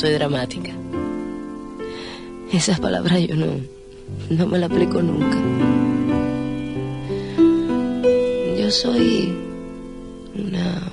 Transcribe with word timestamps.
Soy 0.00 0.12
dramática. 0.12 0.72
Esas 2.50 2.80
palabras 2.80 3.20
yo 3.20 3.36
no, 3.36 3.46
no 4.30 4.46
me 4.46 4.58
las 4.58 4.70
aplico 4.70 5.02
nunca. 5.02 5.36
Yo 8.58 8.70
soy 8.70 9.36
una 10.34 10.90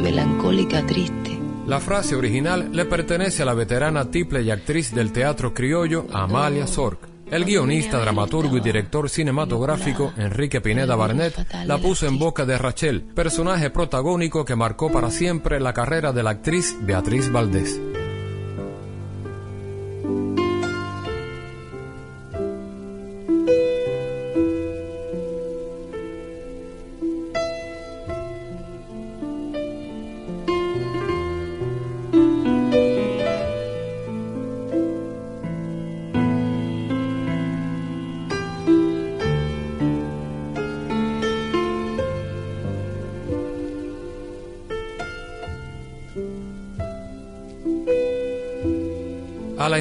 melancólica 0.00 0.86
triste. 0.86 1.38
La 1.66 1.80
frase 1.80 2.16
original 2.16 2.70
le 2.72 2.86
pertenece 2.86 3.42
a 3.42 3.46
la 3.46 3.52
veterana 3.52 4.10
tiple 4.10 4.40
y 4.40 4.50
actriz 4.50 4.94
del 4.94 5.12
teatro 5.12 5.52
criollo 5.52 6.06
Amalia 6.10 6.66
Sork. 6.66 7.06
El 7.30 7.44
guionista, 7.44 7.98
dramaturgo 7.98 8.56
y 8.56 8.60
director 8.60 9.10
cinematográfico 9.10 10.14
Enrique 10.16 10.62
Pineda 10.62 10.96
Barnett 10.96 11.46
la 11.66 11.76
puso 11.76 12.06
en 12.06 12.18
boca 12.18 12.46
de 12.46 12.56
Rachel, 12.56 13.02
personaje 13.02 13.68
protagónico 13.68 14.46
que 14.46 14.56
marcó 14.56 14.90
para 14.90 15.10
siempre 15.10 15.60
la 15.60 15.74
carrera 15.74 16.14
de 16.14 16.22
la 16.22 16.30
actriz 16.30 16.74
Beatriz 16.80 17.30
Valdés. 17.30 17.78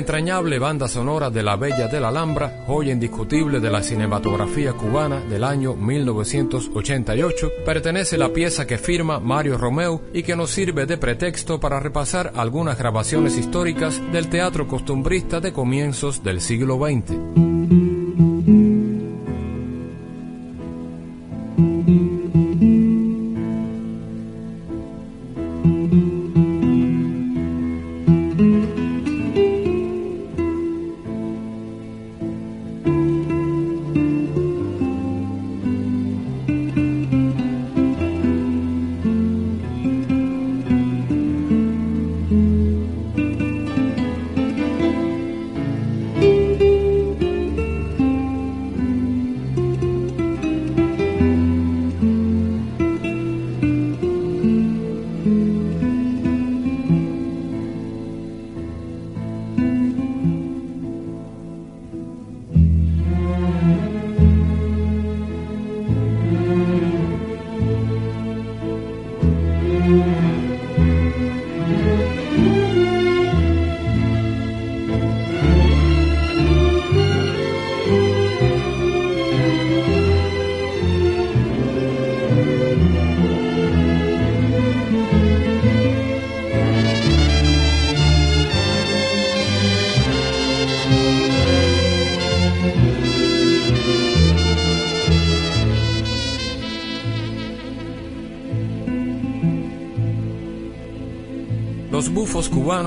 Entrañable 0.08 0.58
banda 0.58 0.88
sonora 0.88 1.30
de 1.30 1.44
La 1.44 1.58
Bella 1.58 1.90
de 1.90 2.00
la 2.00 2.08
Alhambra, 2.08 2.64
joya 2.66 2.94
indiscutible 2.94 3.60
de 3.60 3.70
la 3.70 3.84
cinematografía 3.84 4.72
cubana 4.72 5.20
del 5.20 5.44
año 5.44 5.74
1988, 5.74 7.52
pertenece 7.66 8.18
la 8.18 8.32
pieza 8.32 8.66
que 8.66 8.78
firma 8.78 9.20
Mario 9.20 9.58
Romeu 9.58 10.02
y 10.14 10.24
que 10.24 10.38
nos 10.38 10.52
sirve 10.52 10.86
de 10.86 10.98
pretexto 10.98 11.60
para 11.60 11.82
repasar 11.82 12.32
algunas 12.38 12.78
grabaciones 12.78 13.38
históricas 13.38 14.02
del 14.14 14.30
teatro 14.30 14.66
costumbrista 14.66 15.42
de 15.42 15.52
comienzos 15.52 16.24
del 16.24 16.40
siglo 16.40 16.78
XX. 16.78 17.47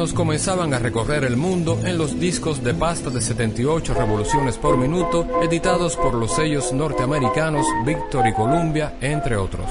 Comenzaban 0.08 0.72
a 0.72 0.78
recorrer 0.78 1.24
el 1.24 1.36
mundo 1.36 1.78
en 1.84 1.98
los 1.98 2.18
discos 2.18 2.64
de 2.64 2.72
pasta 2.72 3.10
de 3.10 3.20
78 3.20 3.92
revoluciones 3.92 4.56
por 4.56 4.78
minuto, 4.78 5.26
editados 5.42 5.94
por 5.94 6.14
los 6.14 6.34
sellos 6.34 6.72
norteamericanos 6.72 7.66
Victor 7.84 8.26
y 8.26 8.32
Columbia, 8.32 8.94
entre 9.02 9.36
otros. 9.36 9.70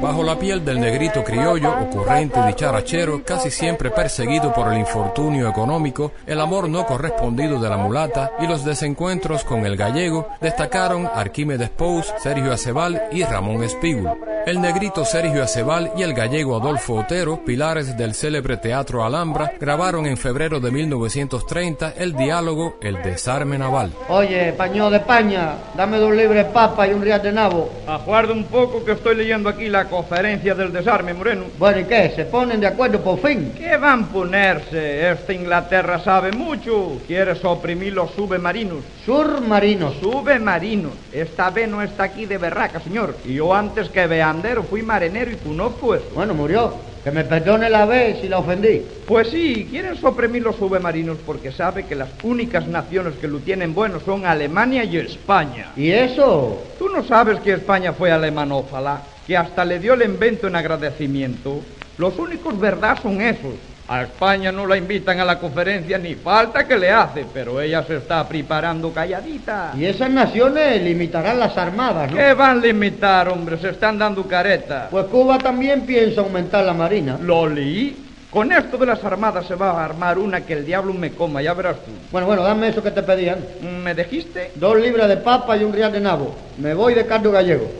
Bajo 0.00 0.22
la 0.22 0.38
piel 0.38 0.64
del 0.64 0.80
negrito 0.80 1.24
criollo, 1.24 1.72
ocurrente 1.80 2.38
y 2.40 2.46
dicharachero, 2.48 3.22
casi 3.24 3.50
siempre 3.50 3.90
perseguido 3.90 4.52
por 4.52 4.72
el 4.72 4.78
infortunio 4.78 5.48
económico, 5.48 6.12
el 6.26 6.40
amor 6.40 6.68
no 6.68 6.84
correspondido 6.84 7.58
de 7.58 7.68
la 7.70 7.76
mulata 7.76 8.32
y 8.40 8.46
los 8.46 8.64
desencuentros 8.64 9.44
con 9.44 9.64
el 9.64 9.76
gallego, 9.76 10.28
destacaron 10.40 11.08
Arquímedes 11.12 11.70
Pous, 11.70 12.12
Sergio 12.18 12.52
Acebal 12.52 13.04
y 13.12 13.24
Ramón 13.24 13.62
Espígul. 13.64 14.10
El 14.46 14.60
negrito 14.60 15.06
Sergio 15.06 15.42
Acebal 15.42 15.92
y 15.96 16.02
el 16.02 16.12
gallego 16.12 16.56
Adolfo 16.56 16.96
Otero, 16.96 17.42
pilares 17.42 17.96
del 17.96 18.14
célebre 18.14 18.58
Teatro 18.58 19.02
Alhambra, 19.02 19.52
grabaron 19.58 20.04
en 20.04 20.18
febrero 20.18 20.60
de 20.60 20.70
1930 20.70 21.94
el 21.96 22.14
diálogo 22.14 22.76
El 22.82 23.02
desarme 23.02 23.56
naval. 23.56 23.92
Oye, 24.10 24.52
paño 24.52 24.90
de 24.90 24.98
España, 24.98 25.54
dame 25.74 25.96
dos 25.96 26.12
libres 26.12 26.44
papas 26.46 26.90
y 26.90 26.92
un 26.92 27.00
real 27.00 27.22
de 27.22 27.32
nabo. 27.32 27.63
Aguarda 27.86 28.32
un 28.32 28.44
poco 28.44 28.84
que 28.84 28.92
estoy 28.92 29.16
leyendo 29.16 29.48
aquí 29.48 29.68
la 29.68 29.86
conferencia 29.86 30.54
del 30.54 30.72
desarme, 30.72 31.14
Moreno. 31.14 31.44
Bueno, 31.58 31.80
¿y 31.80 31.84
qué? 31.84 32.12
¿Se 32.14 32.24
ponen 32.24 32.60
de 32.60 32.66
acuerdo 32.66 33.00
por 33.00 33.18
fin? 33.20 33.52
¿Qué 33.56 33.76
van 33.76 34.04
a 34.04 34.06
ponerse? 34.08 35.10
Esta 35.10 35.32
Inglaterra 35.32 35.98
sabe 36.00 36.32
mucho. 36.32 37.00
Quiere 37.06 37.34
suprimir 37.34 37.92
los 37.92 38.10
submarinos. 38.12 38.84
Submarinos. 39.04 39.94
Submarinos. 40.00 40.92
Esta 41.12 41.50
vez 41.50 41.68
no 41.68 41.82
está 41.82 42.04
aquí 42.04 42.26
de 42.26 42.38
berraca, 42.38 42.80
señor. 42.80 43.16
Y 43.24 43.34
yo 43.34 43.54
antes 43.54 43.88
que 43.88 44.06
veandero 44.06 44.62
fui 44.62 44.82
marinero 44.82 45.30
y 45.30 45.36
conozco 45.36 45.94
eso. 45.94 46.06
Bueno, 46.14 46.34
murió. 46.34 46.93
Que 47.04 47.10
me 47.10 47.22
perdone 47.22 47.68
la 47.68 47.84
vez 47.84 48.22
si 48.22 48.28
la 48.28 48.38
ofendí. 48.38 48.80
Pues 49.06 49.28
sí, 49.28 49.68
quieren 49.70 49.94
suprimir 49.94 50.42
los 50.42 50.56
submarinos 50.56 51.18
porque 51.26 51.52
sabe 51.52 51.84
que 51.84 51.94
las 51.94 52.08
únicas 52.22 52.66
naciones 52.66 53.16
que 53.20 53.28
lo 53.28 53.40
tienen 53.40 53.74
bueno 53.74 54.00
son 54.00 54.24
Alemania 54.24 54.84
y 54.84 54.96
España. 54.96 55.72
¿Y 55.76 55.90
eso? 55.90 56.62
¿Tú 56.78 56.88
no 56.88 57.04
sabes 57.04 57.40
que 57.40 57.52
España 57.52 57.92
fue 57.92 58.10
alemanófala? 58.10 59.02
Que 59.26 59.36
hasta 59.36 59.66
le 59.66 59.80
dio 59.80 59.92
el 59.92 60.02
invento 60.02 60.46
en 60.48 60.56
agradecimiento. 60.56 61.60
Los 61.98 62.18
únicos 62.18 62.58
verdad 62.58 62.98
son 63.02 63.20
esos. 63.20 63.52
A 63.86 64.02
España 64.02 64.50
no 64.50 64.66
la 64.66 64.78
invitan 64.78 65.20
a 65.20 65.26
la 65.26 65.38
conferencia 65.38 65.98
ni 65.98 66.14
falta 66.14 66.66
que 66.66 66.78
le 66.78 66.90
hace, 66.90 67.26
pero 67.34 67.60
ella 67.60 67.82
se 67.82 67.96
está 67.96 68.26
preparando 68.26 68.90
calladita. 68.92 69.72
Y 69.76 69.84
esas 69.84 70.08
naciones 70.08 70.82
limitarán 70.82 71.38
las 71.38 71.54
armadas, 71.58 72.10
¿no? 72.10 72.16
¿Qué 72.16 72.32
van 72.32 72.58
a 72.58 72.60
limitar, 72.62 73.28
hombre? 73.28 73.58
Se 73.58 73.68
están 73.68 73.98
dando 73.98 74.26
careta. 74.26 74.88
Pues 74.90 75.04
Cuba 75.06 75.36
también 75.36 75.82
piensa 75.82 76.22
aumentar 76.22 76.64
la 76.64 76.72
marina. 76.72 77.18
Lo 77.20 77.46
leí. 77.46 78.00
Con 78.30 78.50
esto 78.52 78.78
de 78.78 78.86
las 78.86 79.04
armadas 79.04 79.46
se 79.46 79.54
va 79.54 79.72
a 79.72 79.84
armar 79.84 80.18
una 80.18 80.40
que 80.40 80.54
el 80.54 80.64
diablo 80.64 80.94
me 80.94 81.10
coma, 81.12 81.42
ya 81.42 81.52
verás 81.52 81.76
tú. 81.84 81.92
Bueno, 82.10 82.26
bueno, 82.26 82.42
dame 82.42 82.68
eso 82.68 82.82
que 82.82 82.90
te 82.90 83.02
pedían. 83.02 83.38
¿Me 83.84 83.94
dijiste? 83.94 84.50
Dos 84.54 84.80
libras 84.80 85.08
de 85.08 85.18
papa 85.18 85.58
y 85.58 85.62
un 85.62 85.74
real 85.74 85.92
de 85.92 86.00
nabo. 86.00 86.34
Me 86.56 86.72
voy 86.72 86.94
de 86.94 87.06
caldo 87.06 87.30
gallego. 87.30 87.70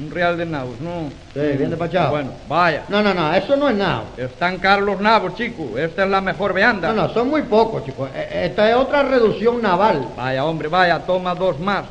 Un 0.00 0.10
real 0.10 0.36
de 0.38 0.46
nabos, 0.46 0.80
no. 0.80 1.10
Sí, 1.34 1.40
bien 1.58 1.68
despachado. 1.68 2.10
Bueno, 2.10 2.32
vaya. 2.48 2.84
No, 2.88 3.02
no, 3.02 3.12
no, 3.12 3.34
eso 3.34 3.54
no 3.56 3.68
es 3.68 3.76
nabo. 3.76 4.06
Están 4.16 4.58
caros 4.58 4.86
los 4.86 5.00
nabos, 5.00 5.34
chico. 5.34 5.76
Esta 5.76 6.04
es 6.04 6.10
la 6.10 6.22
mejor 6.22 6.54
vianda. 6.54 6.88
No, 6.92 7.02
no, 7.02 7.08
son 7.10 7.28
muy 7.28 7.42
pocos, 7.42 7.84
chicos. 7.84 8.08
E- 8.14 8.46
Esta 8.46 8.70
es 8.70 8.76
otra 8.76 9.02
reducción 9.02 9.60
naval. 9.60 10.14
Vaya, 10.16 10.44
hombre, 10.46 10.68
vaya, 10.68 11.00
toma 11.00 11.34
dos 11.34 11.60
más. 11.60 11.84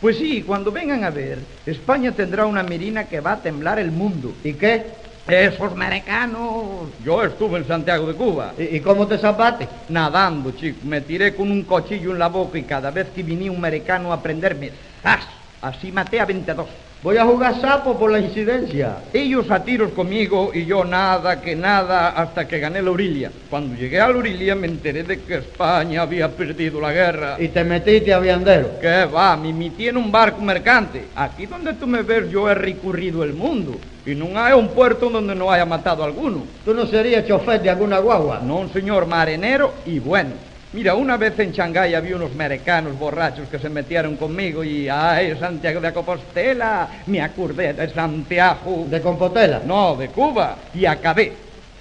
Pues 0.00 0.18
sí, 0.18 0.42
cuando 0.42 0.72
vengan 0.72 1.04
a 1.04 1.10
ver, 1.10 1.38
España 1.64 2.10
tendrá 2.12 2.46
una 2.46 2.64
mirina 2.64 3.04
que 3.04 3.20
va 3.20 3.32
a 3.34 3.42
temblar 3.42 3.78
el 3.78 3.92
mundo. 3.92 4.34
¿Y 4.42 4.54
qué? 4.54 5.00
Esos 5.28 5.70
americanos. 5.70 6.88
Yo 7.04 7.22
estuve 7.22 7.58
en 7.58 7.68
Santiago 7.68 8.08
de 8.08 8.14
Cuba. 8.14 8.54
¿Y, 8.58 8.76
y 8.76 8.80
cómo 8.80 9.06
te 9.06 9.18
zapaste? 9.18 9.68
Nadando, 9.88 10.50
chico. 10.50 10.80
Me 10.82 11.00
tiré 11.02 11.36
con 11.36 11.48
un 11.48 11.62
cuchillo 11.62 12.10
en 12.10 12.18
la 12.18 12.28
boca 12.28 12.58
y 12.58 12.64
cada 12.64 12.90
vez 12.90 13.10
que 13.10 13.22
venía 13.22 13.52
un 13.52 13.58
americano 13.58 14.12
a 14.12 14.20
prenderme, 14.20 14.72
¡zas! 15.00 15.28
Así 15.60 15.92
maté 15.92 16.18
a 16.18 16.24
22. 16.26 16.66
Voy 17.02 17.16
a 17.16 17.24
jugar 17.24 17.60
sapo 17.60 17.98
por 17.98 18.12
la 18.12 18.20
incidencia. 18.20 18.98
Ellos 19.12 19.50
a 19.50 19.64
tiros 19.64 19.90
conmigo 19.90 20.52
y 20.54 20.66
yo 20.66 20.84
nada 20.84 21.40
que 21.40 21.56
nada 21.56 22.10
hasta 22.10 22.46
que 22.46 22.60
gané 22.60 22.80
la 22.80 22.92
orilla. 22.92 23.32
Cuando 23.50 23.74
llegué 23.74 24.00
a 24.00 24.08
la 24.08 24.18
orilla 24.18 24.54
me 24.54 24.68
enteré 24.68 25.02
de 25.02 25.20
que 25.20 25.38
España 25.38 26.02
había 26.02 26.28
perdido 26.28 26.80
la 26.80 26.92
guerra. 26.92 27.36
Y 27.40 27.48
te 27.48 27.64
metiste 27.64 28.14
a 28.14 28.20
viandero. 28.20 28.78
¿Qué 28.80 29.06
va? 29.06 29.36
Me 29.36 29.52
metí 29.52 29.88
en 29.88 29.96
un 29.96 30.12
barco 30.12 30.40
mercante. 30.42 31.06
Aquí 31.16 31.46
donde 31.46 31.72
tú 31.72 31.88
me 31.88 32.02
ves 32.02 32.30
yo 32.30 32.48
he 32.48 32.54
recorrido 32.54 33.24
el 33.24 33.34
mundo. 33.34 33.72
Y 34.06 34.14
no 34.14 34.38
hay 34.38 34.52
un 34.52 34.68
puerto 34.68 35.10
donde 35.10 35.34
no 35.34 35.50
haya 35.50 35.66
matado 35.66 36.04
a 36.04 36.06
alguno. 36.06 36.44
¿Tú 36.64 36.72
no 36.72 36.86
serías 36.86 37.26
chofer 37.26 37.60
de 37.62 37.70
alguna 37.70 37.98
guagua? 37.98 38.40
No, 38.44 38.68
señor 38.68 39.06
marinero 39.06 39.74
y 39.86 39.98
bueno. 39.98 40.51
Mira, 40.74 40.94
una 40.94 41.18
vez 41.18 41.38
en 41.38 41.52
Shanghái 41.52 41.94
había 41.94 42.16
unos 42.16 42.32
americanos 42.32 42.98
borrachos 42.98 43.46
que 43.48 43.58
se 43.58 43.68
metieron 43.68 44.16
conmigo 44.16 44.64
y, 44.64 44.88
ay, 44.88 45.36
Santiago 45.38 45.80
de 45.82 45.92
Compostela, 45.92 46.88
me 47.06 47.20
acordé 47.20 47.74
de 47.74 47.90
Santiago. 47.90 48.86
¿De 48.88 49.02
Compostela? 49.02 49.60
No, 49.66 49.96
de 49.96 50.08
Cuba. 50.08 50.56
Y 50.72 50.86
acabé. 50.86 51.34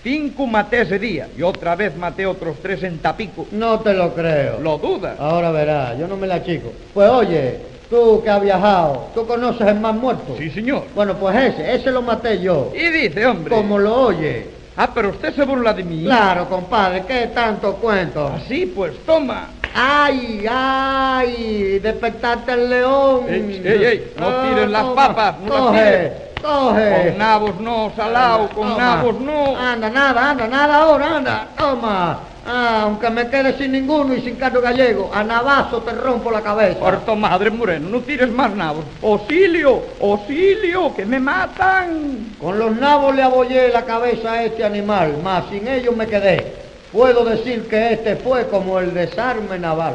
Cinco 0.03 0.45
maté 0.45 0.81
ese 0.81 0.99
día 0.99 1.29
y 1.37 1.41
otra 1.41 1.75
vez 1.75 1.95
maté 1.95 2.25
otros 2.25 2.57
tres 2.61 2.83
en 2.83 2.99
Tapico. 2.99 3.47
No 3.51 3.79
te 3.79 3.93
lo 3.93 4.13
creo. 4.13 4.59
¿Lo 4.59 4.77
dudas? 4.77 5.17
Ahora 5.17 5.51
verás, 5.51 5.97
yo 5.97 6.05
no 6.07 6.17
me 6.17 6.27
la 6.27 6.43
chico. 6.43 6.73
Pues 6.93 7.09
oye, 7.09 7.59
tú 7.89 8.21
que 8.21 8.29
has 8.29 8.41
viajado, 8.41 9.07
¿tú 9.13 9.25
conoces 9.25 9.67
el 9.67 9.79
más 9.79 9.95
muerto? 9.95 10.35
Sí, 10.37 10.49
señor. 10.49 10.87
Bueno, 10.93 11.15
pues 11.15 11.35
ese, 11.37 11.75
ese 11.75 11.91
lo 11.91 12.01
maté 12.01 12.41
yo. 12.41 12.73
Y 12.75 12.89
dice, 12.89 13.25
hombre. 13.25 13.55
Como 13.55 13.77
lo 13.79 14.07
oye. 14.07 14.60
Ah, 14.77 14.89
pero 14.93 15.09
usted 15.09 15.33
se 15.35 15.43
burla 15.43 15.73
de 15.73 15.83
mí. 15.83 16.03
Claro, 16.05 16.47
compadre, 16.47 17.03
¿qué 17.05 17.27
tanto 17.27 17.75
cuento? 17.75 18.27
Así, 18.27 18.65
pues 18.67 18.93
toma. 19.05 19.49
¡Ay, 19.73 20.45
ay! 20.49 21.79
¡Despertaste 21.79 22.51
el 22.53 22.69
león! 22.69 23.25
Ey, 23.27 23.61
ey, 23.63 23.83
ey, 23.85 24.13
no 24.17 24.27
Ah, 24.27 24.43
tires 24.49 24.69
las 24.69 24.81
toma. 24.83 24.95
papas, 25.07 25.39
no 25.41 25.47
las 25.49 25.65
coge. 25.65 26.31
Con 26.41 27.17
nabos 27.17 27.59
no, 27.59 27.91
salao, 27.95 28.49
con 28.49 28.69
Toma. 28.69 28.77
nabos 28.95 29.19
no. 29.21 29.55
Anda, 29.57 29.89
nada, 29.89 30.29
anda, 30.31 30.47
nada 30.47 30.77
ahora, 30.81 31.17
anda, 31.17 31.47
toma. 31.57 32.19
Ah, 32.45 32.81
aunque 32.83 33.09
me 33.11 33.29
quede 33.29 33.57
sin 33.57 33.71
ninguno 33.71 34.15
y 34.15 34.21
sin 34.21 34.35
cardo 34.35 34.61
gallego, 34.61 35.11
a 35.13 35.23
navazo 35.23 35.81
te 35.83 35.91
rompo 35.91 36.31
la 36.31 36.41
cabeza. 36.41 36.79
Puerto 36.79 37.15
Madre 37.15 37.51
Moreno, 37.51 37.89
no 37.89 37.99
tires 38.01 38.31
más 38.31 38.51
nabos. 38.55 38.83
¡Auxilio! 39.03 39.81
¡Auxilio! 40.01 40.93
¡Que 40.95 41.05
me 41.05 41.19
matan! 41.19 42.35
Con 42.39 42.57
los 42.57 42.75
nabos 42.75 43.15
le 43.15 43.21
abollé 43.21 43.69
la 43.69 43.85
cabeza 43.85 44.33
a 44.33 44.43
este 44.43 44.63
animal, 44.63 45.17
mas 45.23 45.45
sin 45.51 45.67
ellos 45.67 45.95
me 45.95 46.07
quedé. 46.07 46.53
Puedo 46.91 47.23
decir 47.23 47.69
que 47.69 47.93
este 47.93 48.15
fue 48.15 48.47
como 48.47 48.79
el 48.79 48.93
desarme 48.93 49.59
naval. 49.59 49.93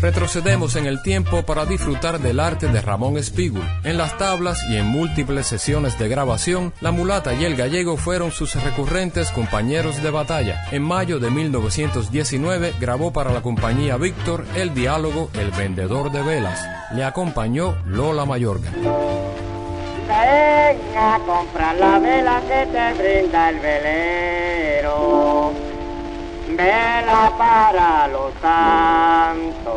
Retrocedemos 0.00 0.76
en 0.76 0.86
el 0.86 1.02
tiempo 1.02 1.42
para 1.42 1.66
disfrutar 1.66 2.20
del 2.20 2.38
arte 2.38 2.68
de 2.68 2.80
Ramón 2.80 3.18
Espígul. 3.18 3.64
En 3.82 3.98
las 3.98 4.16
tablas 4.16 4.62
y 4.68 4.76
en 4.76 4.86
múltiples 4.86 5.48
sesiones 5.48 5.98
de 5.98 6.08
grabación, 6.08 6.72
la 6.80 6.92
mulata 6.92 7.34
y 7.34 7.44
el 7.44 7.56
gallego 7.56 7.96
fueron 7.96 8.30
sus 8.30 8.54
recurrentes 8.62 9.32
compañeros 9.32 10.00
de 10.00 10.10
batalla. 10.10 10.66
En 10.70 10.82
mayo 10.82 11.18
de 11.18 11.30
1919 11.30 12.74
grabó 12.80 13.12
para 13.12 13.32
la 13.32 13.42
compañía 13.42 13.96
Víctor 13.96 14.44
el 14.54 14.72
diálogo 14.72 15.30
El 15.34 15.50
vendedor 15.50 16.12
de 16.12 16.22
velas. 16.22 16.64
Le 16.94 17.02
acompañó 17.02 17.76
Lola 17.84 18.24
Mayorga. 18.24 18.70
Ven 20.08 20.78
a 20.96 21.18
comprar 21.26 21.76
la 21.76 21.98
vela 21.98 22.40
que 22.42 22.66
te 22.66 22.94
brinda 22.94 23.50
el 23.50 23.58
velero. 23.58 25.67
Vela 26.56 27.32
para 27.36 28.08
los 28.08 28.32
santos. 28.40 29.74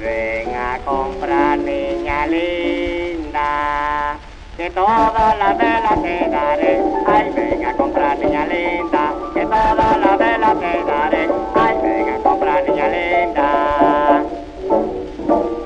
Ven 0.00 0.56
a 0.56 0.78
comprar, 0.84 1.58
niña 1.58 2.26
linda. 2.26 4.16
Que 4.56 4.70
toda 4.70 5.34
la 5.38 5.52
vela 5.52 5.94
te 6.02 6.30
daré. 6.30 6.80
Ay, 7.06 7.30
ven 7.34 7.64
a 7.66 7.72
comprar, 7.74 8.18
niña 8.18 8.46
linda. 8.46 9.12
Que 9.34 9.42
toda 9.42 9.98
la 9.98 10.16
vela 10.16 10.54
te 10.54 10.84
daré. 10.84 11.28
Ay, 11.54 11.76
ven 11.82 12.08
a 12.08 12.18
comprar, 12.22 12.64
niña 12.68 12.88
linda. 12.88 14.22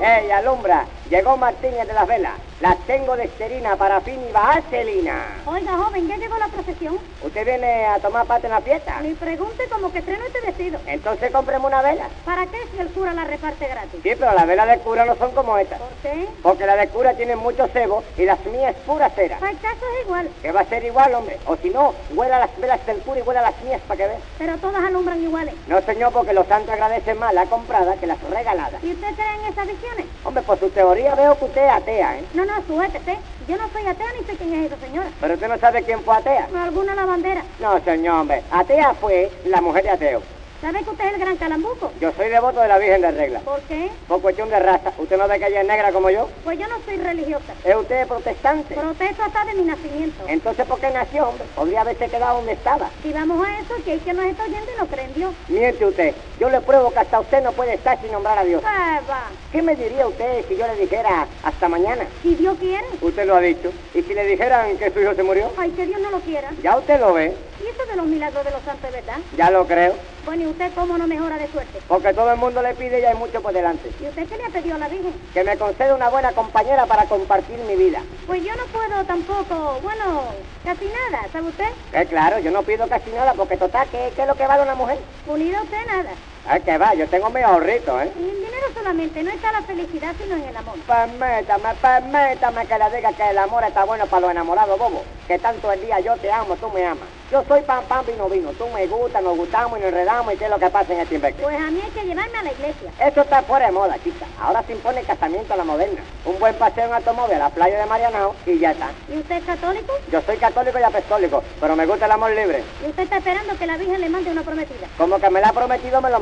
¡Ey, 0.01 0.31
alumbra! 0.31 0.85
Llegó 1.11 1.35
Martínez 1.35 1.85
de 1.87 1.93
las 1.93 2.07
velas. 2.07 2.31
Las 2.61 2.77
tengo 2.87 3.17
de 3.17 3.25
esterina, 3.25 3.75
parafín 3.75 4.21
y 4.29 4.31
vaselina. 4.31 5.25
Oiga, 5.45 5.73
joven, 5.75 6.07
¿ya 6.07 6.15
llegó 6.15 6.37
la 6.37 6.47
procesión? 6.47 6.97
¿Usted 7.21 7.43
viene 7.45 7.85
a 7.85 7.99
tomar 7.99 8.25
parte 8.27 8.47
en 8.47 8.53
la 8.53 8.61
fiesta? 8.61 9.01
Ni 9.01 9.13
pregunte 9.15 9.67
como 9.67 9.91
que 9.91 9.99
estreno 9.99 10.23
este 10.25 10.39
vestido. 10.39 10.79
Entonces 10.85 11.29
cómpreme 11.31 11.65
una 11.65 11.81
vela. 11.81 12.05
¿Para 12.23 12.45
qué 12.45 12.57
si 12.71 12.79
el 12.79 12.87
cura 12.91 13.13
la 13.13 13.25
reparte 13.25 13.67
gratis? 13.67 13.99
Sí, 14.01 14.11
pero 14.17 14.31
las 14.31 14.47
velas 14.47 14.69
de 14.69 14.77
cura 14.77 15.03
no 15.03 15.15
son 15.17 15.31
como 15.31 15.57
estas. 15.57 15.79
¿Por 15.79 15.89
qué? 16.01 16.27
Porque 16.41 16.65
las 16.65 16.77
de 16.77 16.87
cura 16.87 17.13
tienen 17.15 17.39
mucho 17.39 17.67
cebo 17.67 18.03
y 18.17 18.23
las 18.23 18.39
mías 18.45 18.73
pura 18.85 19.09
cera. 19.09 19.37
Hay 19.41 19.55
caso 19.55 19.81
es 19.99 20.05
igual, 20.05 20.29
Que 20.41 20.53
va 20.53 20.61
a 20.61 20.65
ser 20.65 20.85
igual, 20.85 21.13
hombre. 21.13 21.39
O 21.45 21.57
si 21.57 21.71
no, 21.71 21.93
huela 22.15 22.39
las 22.39 22.57
velas 22.57 22.85
del 22.85 22.99
cura 22.99 23.19
y 23.19 23.23
huela 23.23 23.41
las 23.41 23.61
mías 23.63 23.81
para 23.85 23.97
que 23.97 24.07
veas. 24.07 24.21
pero 24.37 24.55
todas 24.59 24.81
alumbran 24.81 25.21
iguales. 25.21 25.55
No, 25.67 25.81
señor, 25.81 26.13
porque 26.13 26.31
los 26.31 26.47
santos 26.47 26.71
agradecen 26.73 27.19
más 27.19 27.33
la 27.33 27.47
comprada 27.47 27.95
que 27.97 28.07
las 28.07 28.21
regaladas. 28.29 28.81
¿Y 28.81 28.91
usted 28.91 29.13
cree 29.15 29.33
en 29.43 29.51
esas 29.51 29.67
visiones? 29.67 30.05
Hombre, 30.23 30.43
por 30.43 30.57
su 30.57 30.69
teoría 30.69 31.00
veo 31.03 31.37
que 31.37 31.45
usted 31.45 31.65
es 31.65 31.71
atea, 31.71 32.19
¿eh? 32.19 32.25
No, 32.33 32.45
no, 32.45 32.53
suéltese. 32.67 33.17
Yo 33.47 33.57
no 33.57 33.69
soy 33.73 33.85
atea 33.87 34.07
ni 34.19 34.25
sé 34.25 34.37
quién 34.37 34.53
es 34.53 34.71
esa 34.71 34.85
señora. 34.85 35.09
Pero 35.19 35.33
usted 35.33 35.47
no 35.47 35.57
sabe 35.57 35.83
quién 35.83 36.01
fue 36.01 36.15
atea. 36.15 36.47
¿Alguna 36.61 36.95
lavandera? 36.95 37.43
No, 37.59 37.79
señor, 37.83 38.21
hombre. 38.21 38.43
Atea 38.51 38.93
fue 38.93 39.31
la 39.45 39.61
mujer 39.61 39.83
de 39.83 39.89
ateo. 39.89 40.21
¿Sabe 40.61 40.83
que 40.83 40.91
usted 40.91 41.05
es 41.07 41.13
el 41.13 41.19
gran 41.19 41.37
calambuco? 41.37 41.91
Yo 41.99 42.11
soy 42.11 42.29
devoto 42.29 42.59
de 42.61 42.67
la 42.67 42.77
Virgen 42.77 43.01
de 43.01 43.09
Regla. 43.09 43.39
¿Por 43.39 43.61
qué? 43.61 43.89
Por 44.07 44.21
cuestión 44.21 44.47
de 44.47 44.59
raza. 44.59 44.93
¿Usted 44.99 45.17
no 45.17 45.27
ve 45.27 45.39
que 45.39 45.47
ella 45.47 45.61
es 45.61 45.67
negra 45.67 45.91
como 45.91 46.11
yo? 46.11 46.29
Pues 46.43 46.59
yo 46.59 46.67
no 46.67 46.75
soy 46.85 46.97
religiosa. 46.97 47.53
¿Es 47.63 47.75
usted 47.75 48.07
protestante? 48.07 48.75
Protesto 48.75 49.23
hasta 49.23 49.43
de 49.45 49.55
mi 49.55 49.63
nacimiento. 49.63 50.23
Entonces, 50.27 50.67
¿por 50.67 50.79
qué 50.79 50.91
nació, 50.91 51.29
hombre? 51.29 51.45
Podría 51.55 51.81
haberse 51.81 52.07
quedado 52.09 52.37
donde 52.37 52.53
estaba. 52.53 52.91
Si 53.01 53.11
vamos 53.11 53.43
a 53.43 53.59
eso, 53.59 53.73
que 53.83 53.93
hay 53.93 53.99
que 54.01 54.13
nos 54.13 54.25
está 54.25 54.43
oyendo 54.43 54.71
y 54.71 54.79
no 54.79 54.85
cree 54.85 55.05
en 55.05 55.13
Dios. 55.15 55.33
Miente 55.47 55.83
usted. 55.83 56.13
Yo 56.39 56.47
le 56.51 56.61
pruebo 56.61 56.91
que 56.91 56.99
hasta 56.99 57.19
usted 57.19 57.41
no 57.41 57.53
puede 57.53 57.73
estar 57.73 57.99
sin 57.99 58.11
nombrar 58.11 58.37
a 58.37 58.43
Dios. 58.43 58.61
Ah, 58.63 58.99
va. 59.09 59.23
¿Qué 59.51 59.63
me 59.63 59.75
diría 59.75 60.05
usted 60.05 60.45
si 60.47 60.57
yo 60.57 60.67
le 60.67 60.75
dijera 60.75 61.25
hasta 61.41 61.69
mañana? 61.69 62.05
Si 62.21 62.35
Dios 62.35 62.55
quiere. 62.59 62.85
Usted 63.01 63.25
lo 63.25 63.35
ha 63.35 63.41
dicho. 63.41 63.71
¿Y 63.95 64.03
si 64.03 64.13
le 64.13 64.25
dijeran 64.27 64.77
que 64.77 64.91
su 64.91 64.99
hijo 64.99 65.15
se 65.15 65.23
murió? 65.23 65.49
Ay, 65.57 65.71
que 65.71 65.87
Dios 65.87 65.99
no 66.01 66.11
lo 66.11 66.19
quiera. 66.19 66.51
Ya 66.61 66.77
usted 66.77 66.99
lo 66.99 67.13
ve. 67.13 67.35
¿Y 67.63 67.67
eso 67.67 67.85
de 67.91 67.95
los 67.95 68.07
milagros 68.07 68.43
de 68.43 68.51
los 68.51 68.63
santos 68.63 68.91
verdad? 68.91 69.17
Ya 69.37 69.51
lo 69.51 69.67
creo. 69.67 69.99
Bueno, 70.25 70.43
¿y 70.43 70.47
usted 70.47 70.73
cómo 70.73 70.97
no 70.97 71.07
mejora 71.07 71.37
de 71.37 71.51
suerte? 71.51 71.79
Porque 71.87 72.13
todo 72.13 72.31
el 72.31 72.37
mundo 72.37 72.61
le 72.61 72.73
pide 72.75 72.99
y 72.99 73.05
hay 73.05 73.15
mucho 73.15 73.41
por 73.41 73.53
delante. 73.53 73.91
¿Y 73.99 74.07
usted 74.07 74.27
qué 74.27 74.37
le 74.37 74.45
ha 74.45 74.49
pedido 74.49 74.75
a 74.75 74.79
la 74.79 74.87
Virgen? 74.87 75.13
Que 75.33 75.43
me 75.43 75.57
conceda 75.57 75.93
una 75.95 76.09
buena 76.09 76.31
compañera 76.33 76.85
para 76.87 77.07
compartir 77.07 77.59
mi 77.59 77.75
vida. 77.75 78.01
Pues 78.25 78.41
yo 78.43 78.55
no 78.55 78.65
puedo 78.71 79.05
tampoco, 79.05 79.79
bueno, 79.81 80.33
casi 80.63 80.85
nada, 80.85 81.27
¿sabe 81.31 81.49
usted? 81.49 81.69
Eh, 81.93 82.05
claro, 82.07 82.39
yo 82.39 82.51
no 82.51 82.63
pido 82.63 82.87
casi 82.87 83.11
nada 83.11 83.33
porque 83.33 83.57
total, 83.57 83.87
¿qué, 83.91 84.11
qué 84.15 84.21
es 84.23 84.27
lo 84.27 84.35
que 84.35 84.47
vale 84.47 84.63
una 84.63 84.75
mujer? 84.75 84.99
Unida 85.27 85.61
usted 85.61 85.77
nada. 85.87 86.11
Es 86.49 86.63
que 86.63 86.77
va, 86.77 86.93
yo 86.95 87.07
tengo 87.07 87.29
mi 87.29 87.41
ahorrito, 87.41 88.01
¿eh? 88.01 88.11
En 88.17 88.29
el 88.29 88.35
dinero 88.35 88.67
solamente, 88.73 89.23
no 89.23 89.29
está 89.29 89.51
la 89.51 89.61
felicidad 89.61 90.13
sino 90.21 90.35
en 90.35 90.43
el 90.43 90.57
amor. 90.57 90.75
Permítame, 90.87 91.69
permítame 91.81 92.65
que 92.65 92.77
le 92.79 92.95
diga 92.95 93.13
que 93.13 93.29
el 93.29 93.37
amor 93.37 93.63
está 93.63 93.85
bueno 93.85 94.05
para 94.07 94.21
los 94.21 94.31
enamorados, 94.31 94.77
bobo. 94.77 95.03
Que 95.27 95.37
tanto 95.37 95.71
el 95.71 95.81
día 95.81 95.99
yo 95.99 96.17
te 96.17 96.31
amo, 96.31 96.55
tú 96.55 96.69
me 96.71 96.85
amas. 96.85 97.07
Yo 97.31 97.43
soy 97.47 97.61
pan, 97.61 97.85
pan, 97.87 98.05
vino, 98.05 98.27
vino. 98.27 98.49
Tú 98.51 98.67
me 98.73 98.85
gustas, 98.87 99.23
nos 99.23 99.37
gustamos 99.37 99.79
y 99.79 99.81
nos 99.81 99.89
enredamos. 99.93 100.33
y 100.33 100.37
qué 100.37 100.45
es 100.45 100.49
lo 100.49 100.59
que 100.59 100.69
pasa 100.69 100.91
en 100.93 100.99
este 100.99 101.15
invecto. 101.15 101.43
Pues 101.43 101.55
a 101.55 101.71
mí 101.71 101.79
hay 101.81 101.91
que 101.91 102.05
llevarme 102.05 102.37
a 102.37 102.43
la 102.43 102.51
iglesia. 102.51 102.91
Esto 102.99 103.21
está 103.21 103.41
fuera 103.43 103.67
de 103.67 103.71
moda, 103.71 103.95
chica. 104.03 104.25
Ahora 104.41 104.63
se 104.63 104.73
impone 104.73 104.99
el 104.99 105.05
casamiento 105.05 105.53
a 105.53 105.57
la 105.57 105.63
moderna. 105.63 106.01
Un 106.25 106.37
buen 106.39 106.55
paseo 106.55 106.85
en 106.87 106.93
automóvil 106.93 107.35
a 107.35 107.39
la 107.39 107.49
playa 107.51 107.79
de 107.79 107.85
Marianao 107.85 108.35
y 108.45 108.59
ya 108.59 108.71
está. 108.71 108.89
¿Y 109.07 109.19
usted 109.19 109.37
es 109.37 109.45
católico? 109.45 109.93
Yo 110.11 110.21
soy 110.21 110.35
católico 110.37 110.77
y 110.77 110.83
apostólico, 110.83 111.41
pero 111.61 111.75
me 111.77 111.85
gusta 111.85 112.05
el 112.05 112.11
amor 112.11 112.31
libre. 112.31 112.63
¿Y 112.85 112.89
usted 112.89 113.03
está 113.03 113.17
esperando 113.17 113.57
que 113.57 113.65
la 113.65 113.77
Virgen 113.77 114.01
le 114.01 114.09
mande 114.09 114.31
una 114.31 114.41
prometida? 114.41 114.87
Como 114.97 115.17
que 115.17 115.29
me 115.29 115.39
la 115.39 115.49
ha 115.49 115.53
prometido, 115.53 116.01
me 116.01 116.09
lo 116.09 116.19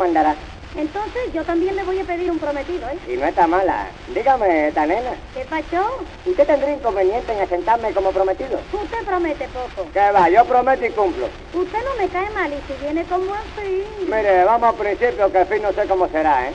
Entonces 0.75 1.33
yo 1.33 1.43
también 1.43 1.75
le 1.75 1.83
voy 1.83 1.99
a 1.99 2.03
pedir 2.03 2.29
un 2.29 2.37
prometido, 2.37 2.87
¿eh? 2.89 2.97
Y 3.11 3.17
no 3.17 3.25
está 3.25 3.47
mala. 3.47 3.87
Dígame, 4.13 4.67
esta 4.67 4.85
nena, 4.85 5.11
¿Qué 5.33 5.43
pasó? 5.45 5.99
¿usted 6.25 6.45
tendría 6.45 6.73
inconveniente 6.73 7.33
en 7.33 7.41
asentarme 7.41 7.91
como 7.91 8.11
prometido? 8.11 8.59
Usted 8.71 9.03
promete 9.05 9.47
poco. 9.47 9.89
Que 9.91 10.11
va, 10.11 10.29
yo 10.29 10.45
prometo 10.45 10.85
y 10.85 10.91
cumplo. 10.91 11.27
Usted 11.53 11.79
no 11.83 11.95
me 12.01 12.07
cae 12.09 12.29
mal 12.29 12.51
y 12.53 12.61
si 12.67 12.73
viene 12.81 13.03
como 13.05 13.33
así. 13.33 13.83
Mire, 14.05 14.43
vamos 14.45 14.69
al 14.69 14.75
principio, 14.75 15.31
que 15.31 15.39
al 15.39 15.47
fin 15.47 15.61
no 15.63 15.73
sé 15.73 15.87
cómo 15.87 16.07
será, 16.07 16.47
¿eh? 16.47 16.53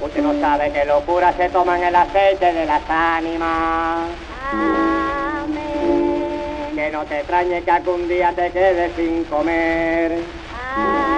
Usted 0.00 0.22
no 0.22 0.40
sabe 0.40 0.72
que 0.72 0.84
locuras 0.84 1.36
se 1.36 1.48
toman 1.50 1.82
el 1.82 1.94
aceite 1.94 2.52
de 2.52 2.66
las 2.66 2.82
ánimas. 2.88 4.08
Amén. 5.42 6.74
Que 6.74 6.90
no 6.90 7.04
te 7.04 7.18
extrañe 7.18 7.62
que 7.62 7.70
algún 7.70 8.08
día 8.08 8.32
te 8.34 8.50
quedes 8.52 8.92
sin 8.96 9.24
comer. 9.24 10.12
Amén. 10.76 11.15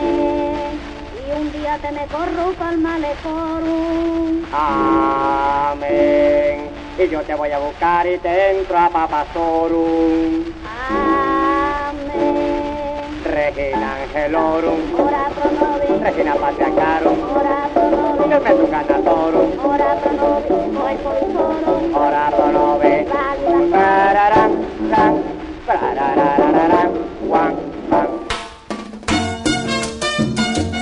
Y 0.00 1.32
un 1.32 1.52
día 1.52 1.78
te 1.78 1.92
me 1.92 2.06
corrupto 2.06 2.64
al 2.64 2.78
malecorum. 2.78 4.46
Amén. 4.52 5.90
Y 6.98 7.08
yo 7.08 7.22
te 7.22 7.34
voy 7.34 7.50
a 7.52 7.58
buscar 7.58 8.06
y 8.06 8.18
te 8.18 8.58
entro 8.58 8.78
a 8.78 8.88
Papasorum. 8.90 10.44
Amén. 10.90 12.40
Regina 13.24 13.94
Angelorum. 14.02 14.94
Ora 14.98 15.30
pro 15.34 15.50
nobis. 15.50 16.00
Regina 16.02 16.34
Patriarcarum. 16.34 17.18
Ora 17.22 17.68
pro 17.72 17.90
nobis. 17.90 18.26
Que 18.28 18.40
me 18.40 18.50
tu 18.54 18.70
canatorum. 18.70 19.50
Ora 19.64 19.96
pro 20.00 20.12
nobis. 20.12 20.72
Moi 20.72 20.96
polisorum. 20.96 21.94
Ora 21.94 22.30
pro 22.36 22.48
nove. 22.52 23.06
Valida. 23.08 23.68
Pararán, 23.70 24.52
ran, 24.90 25.14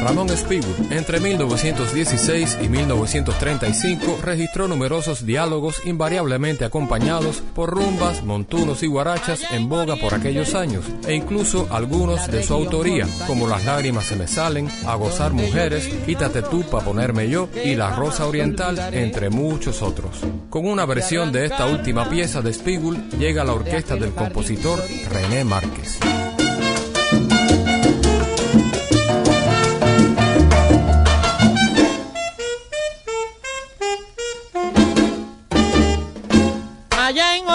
Ramón 0.08 0.30
Spivud, 0.30 0.90
entre 0.90 1.20
1916 1.20 2.60
y 2.62 2.68
1935, 2.70 4.20
registró 4.24 4.66
numerosos 4.66 5.26
diálogos 5.26 5.82
invariablemente 5.84 6.64
acompañados 6.64 7.42
por 7.54 7.68
rumbas, 7.68 8.24
montunos 8.24 8.82
y 8.82 8.86
guarachas 8.86 9.42
en 9.52 9.68
boga 9.68 9.96
por 9.96 10.14
aquellos 10.14 10.54
años, 10.54 10.86
e 11.06 11.14
incluso 11.14 11.68
algunos 11.70 12.26
de 12.28 12.42
su 12.42 12.54
autoría, 12.54 13.06
como 13.26 13.46
Las 13.46 13.66
lágrimas 13.66 14.06
se 14.06 14.16
me 14.16 14.26
salen, 14.26 14.70
A 14.86 14.94
gozar 14.94 15.34
mujeres, 15.34 15.86
Quítate 16.06 16.40
tú 16.40 16.62
pa' 16.62 16.80
ponerme 16.80 17.28
yo 17.28 17.50
y 17.62 17.74
La 17.74 17.94
rosa 17.94 18.26
oriental, 18.26 18.78
entre 18.94 19.28
muchos 19.28 19.82
otros. 19.82 20.20
Con 20.48 20.66
una 20.66 20.86
versión 20.86 21.32
de 21.32 21.44
esta 21.44 21.66
última 21.66 22.08
pieza 22.08 22.40
de 22.40 22.54
Spigul 22.54 23.10
llega 23.18 23.44
la 23.44 23.52
orquesta 23.52 23.94
del 23.96 24.14
compositor 24.14 24.82
René 25.10 25.44
Márquez. 25.44 25.98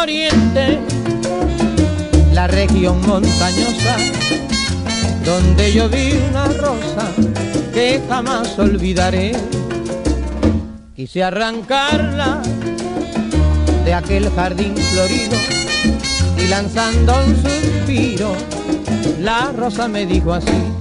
Oriente, 0.03 0.79
la 2.33 2.45
región 2.45 2.99
montañosa, 3.07 3.95
donde 5.23 5.71
yo 5.71 5.87
vi 5.87 6.11
una 6.29 6.47
rosa 6.47 7.07
que 7.73 8.01
jamás 8.09 8.59
olvidaré. 8.59 9.31
Quise 10.93 11.23
arrancarla 11.23 12.41
de 13.85 13.93
aquel 13.93 14.29
jardín 14.35 14.75
florido 14.75 15.37
y 16.37 16.47
lanzando 16.47 17.13
un 17.25 17.35
suspiro, 17.37 18.35
la 19.21 19.53
rosa 19.55 19.87
me 19.87 20.05
dijo 20.05 20.33
así. 20.33 20.72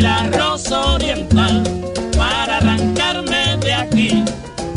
La 0.00 0.24
rosa 0.24 0.94
oriental 0.94 1.62
para 2.16 2.58
arrancarme 2.58 3.56
de 3.58 3.72
aquí. 3.72 4.24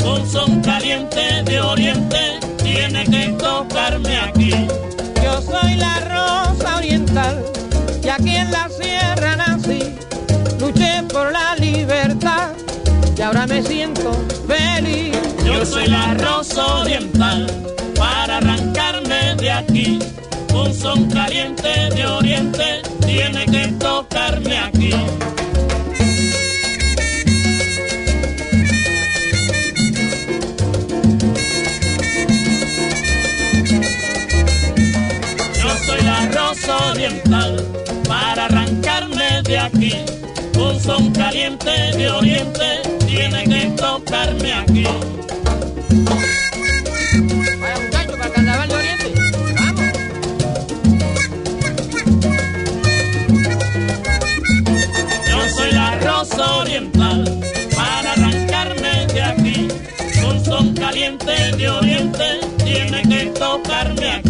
Un 0.04 0.26
son 0.26 0.60
caliente 0.62 1.42
de 1.44 1.60
oriente 1.60 2.40
tiene 2.62 3.04
que 3.04 3.34
tocarme 3.38 4.18
aquí. 4.18 4.50
Yo 5.22 5.42
soy 5.42 5.74
la 5.76 6.00
rosa 6.00 6.76
oriental 6.78 7.44
y 8.02 8.08
aquí 8.08 8.36
en 8.36 8.50
la 8.50 8.68
sierra 8.70 9.36
nací. 9.36 9.94
Luché 10.58 11.02
por 11.12 11.30
la 11.30 11.54
libertad 11.56 12.52
y 13.16 13.20
ahora 13.22 13.46
me 13.46 13.62
siento 13.62 14.12
feliz. 14.48 15.16
Yo 15.44 15.66
soy 15.66 15.86
la 15.86 16.14
rosa 16.14 16.66
oriental 16.80 17.46
para 17.96 18.38
arrancarme 18.38 19.34
de 19.36 19.52
aquí. 19.52 19.98
Un 20.60 20.74
son 20.74 21.08
caliente 21.08 21.68
de 21.94 22.06
oriente 22.06 22.82
tiene 23.06 23.46
que 23.46 23.68
tocarme 23.78 24.58
aquí. 24.58 24.90
Yo 35.62 35.70
soy 35.86 36.02
la 36.02 36.28
rosa 36.34 36.76
oriental 36.92 37.64
para 38.06 38.44
arrancarme 38.44 39.42
de 39.44 39.58
aquí. 39.58 39.94
Un 40.58 40.78
son 40.78 41.10
caliente 41.12 41.70
de 41.96 42.10
oriente 42.10 42.82
tiene 43.06 43.44
que 43.44 43.66
tocarme 43.76 44.52
aquí. 44.52 44.84
Tocarme 63.84 64.10
aquí. 64.10 64.29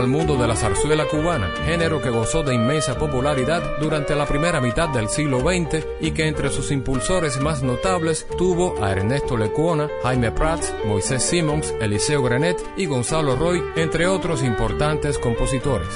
Al 0.00 0.08
mundo 0.08 0.36
de 0.36 0.48
la 0.48 0.56
zarzuela 0.56 1.06
cubana, 1.06 1.50
género 1.64 2.00
que 2.00 2.08
gozó 2.10 2.42
de 2.42 2.54
inmensa 2.54 2.98
popularidad 2.98 3.62
durante 3.78 4.16
la 4.16 4.26
primera 4.26 4.60
mitad 4.60 4.88
del 4.88 5.08
siglo 5.08 5.40
XX 5.40 5.86
y 6.00 6.12
que 6.12 6.26
entre 6.26 6.50
sus 6.50 6.70
impulsores 6.70 7.40
más 7.40 7.62
notables 7.62 8.26
tuvo 8.38 8.82
a 8.82 8.92
Ernesto 8.92 9.36
Lecuona, 9.36 9.88
Jaime 10.02 10.32
Prats, 10.32 10.74
Moisés 10.86 11.22
Simons, 11.22 11.74
Eliseo 11.80 12.22
Grenet 12.22 12.58
y 12.76 12.86
Gonzalo 12.86 13.36
Roy, 13.36 13.62
entre 13.76 14.06
otros 14.06 14.42
importantes 14.42 15.18
compositores. 15.18 15.88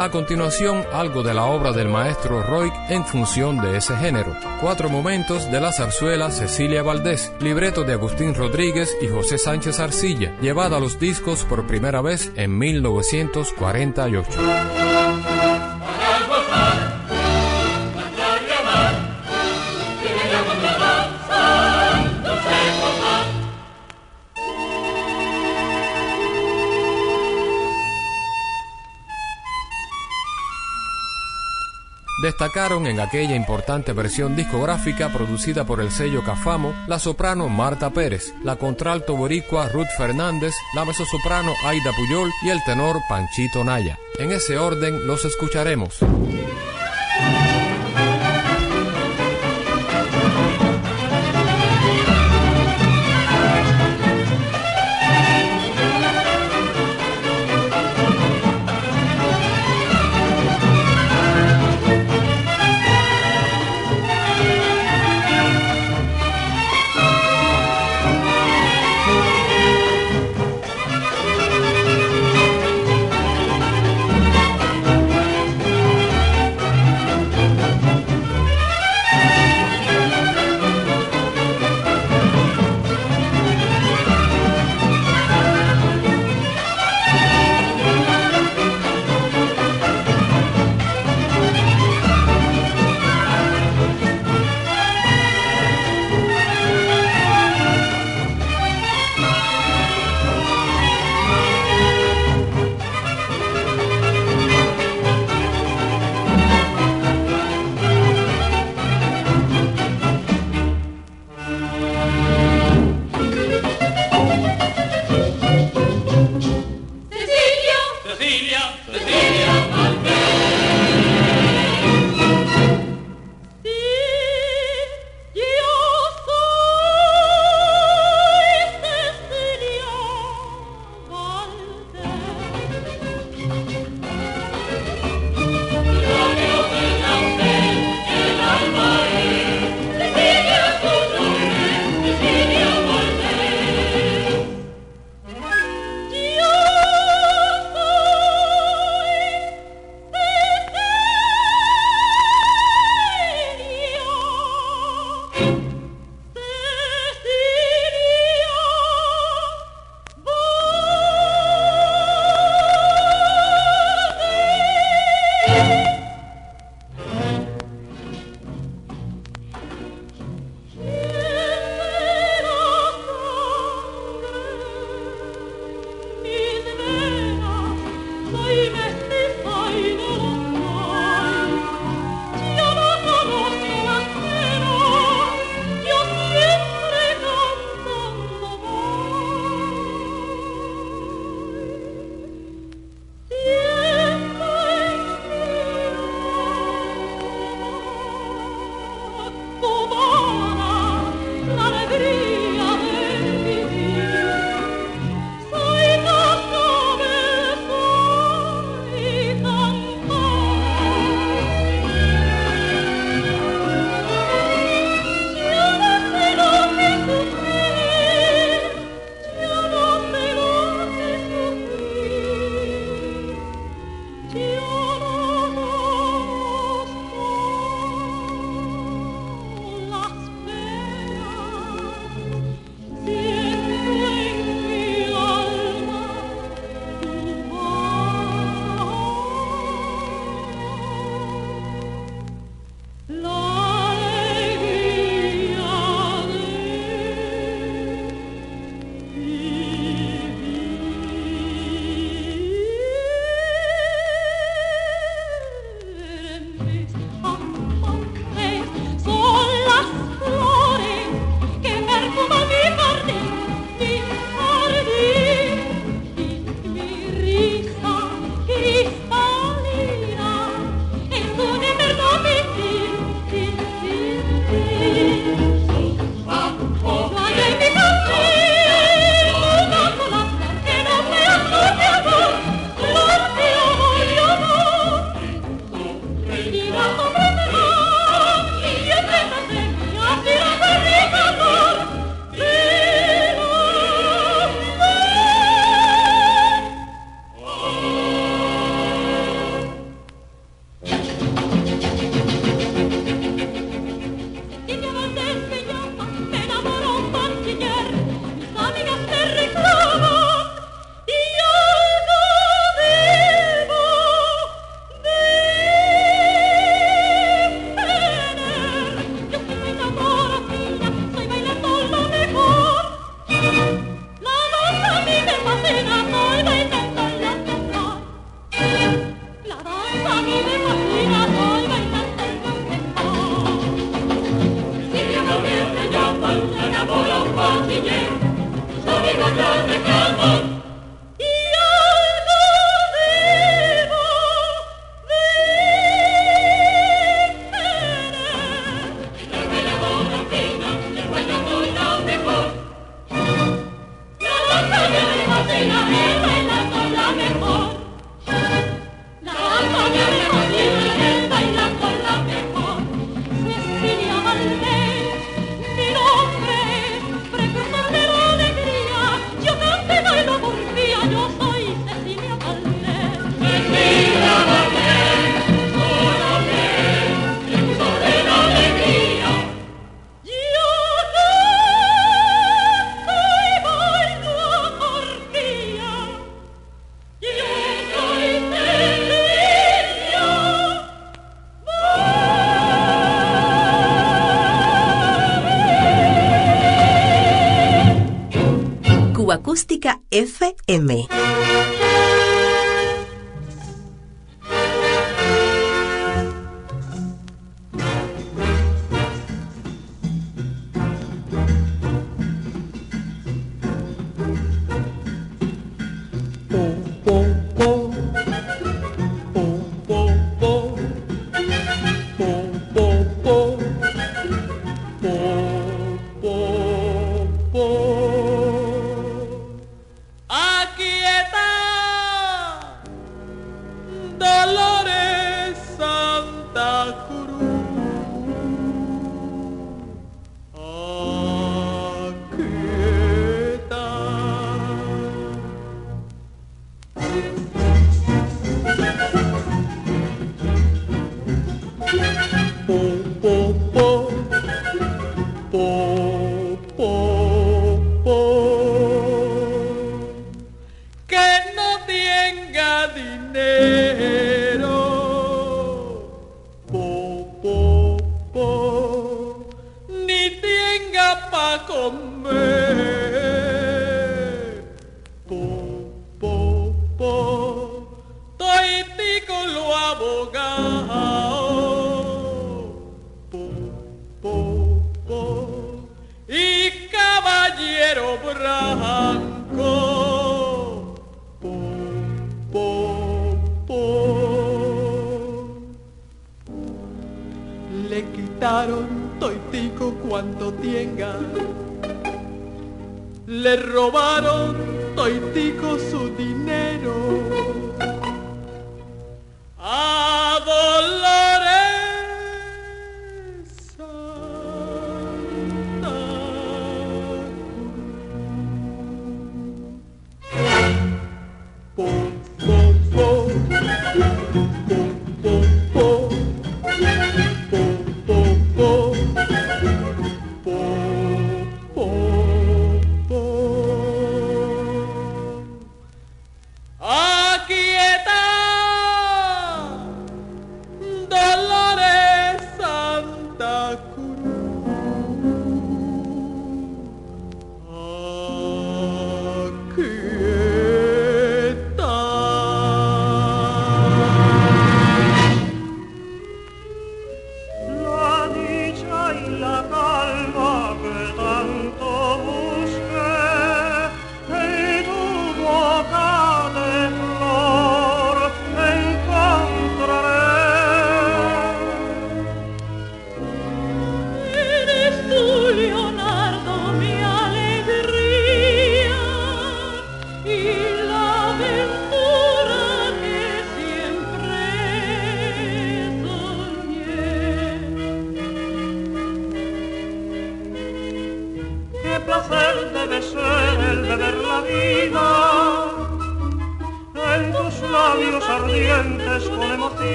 A 0.00 0.12
continuación, 0.12 0.84
algo 0.92 1.24
de 1.24 1.34
la 1.34 1.46
obra 1.46 1.72
del 1.72 1.88
maestro 1.88 2.40
Roy 2.40 2.70
en 2.88 3.04
función 3.04 3.60
de 3.60 3.76
ese 3.76 3.96
género. 3.96 4.32
Cuatro 4.60 4.88
momentos 4.88 5.50
de 5.50 5.60
la 5.60 5.72
zarzuela 5.72 6.30
Cecilia 6.30 6.84
Valdés, 6.84 7.32
libreto 7.40 7.82
de 7.82 7.94
Agustín 7.94 8.32
Rodríguez 8.32 8.96
y 9.02 9.08
José 9.08 9.38
Sánchez 9.38 9.80
Arcilla, 9.80 10.38
llevada 10.40 10.76
a 10.76 10.80
los 10.80 11.00
discos 11.00 11.42
por 11.42 11.66
primera 11.66 12.00
vez 12.00 12.30
en 12.36 12.56
1948. 12.56 14.97
Destacaron 32.38 32.86
en 32.86 33.00
aquella 33.00 33.34
importante 33.34 33.92
versión 33.92 34.36
discográfica 34.36 35.12
producida 35.12 35.64
por 35.64 35.80
el 35.80 35.90
sello 35.90 36.22
Cafamo 36.22 36.72
la 36.86 37.00
soprano 37.00 37.48
Marta 37.48 37.90
Pérez, 37.90 38.32
la 38.44 38.54
contralto 38.54 39.16
boricua 39.16 39.68
Ruth 39.70 39.88
Fernández, 39.96 40.54
la 40.76 40.84
mezzosoprano 40.84 41.52
Aida 41.64 41.90
Puyol 41.96 42.30
y 42.44 42.50
el 42.50 42.62
tenor 42.62 42.98
Panchito 43.08 43.64
Naya. 43.64 43.98
En 44.20 44.30
ese 44.30 44.56
orden 44.56 45.04
los 45.04 45.24
escucharemos. 45.24 45.98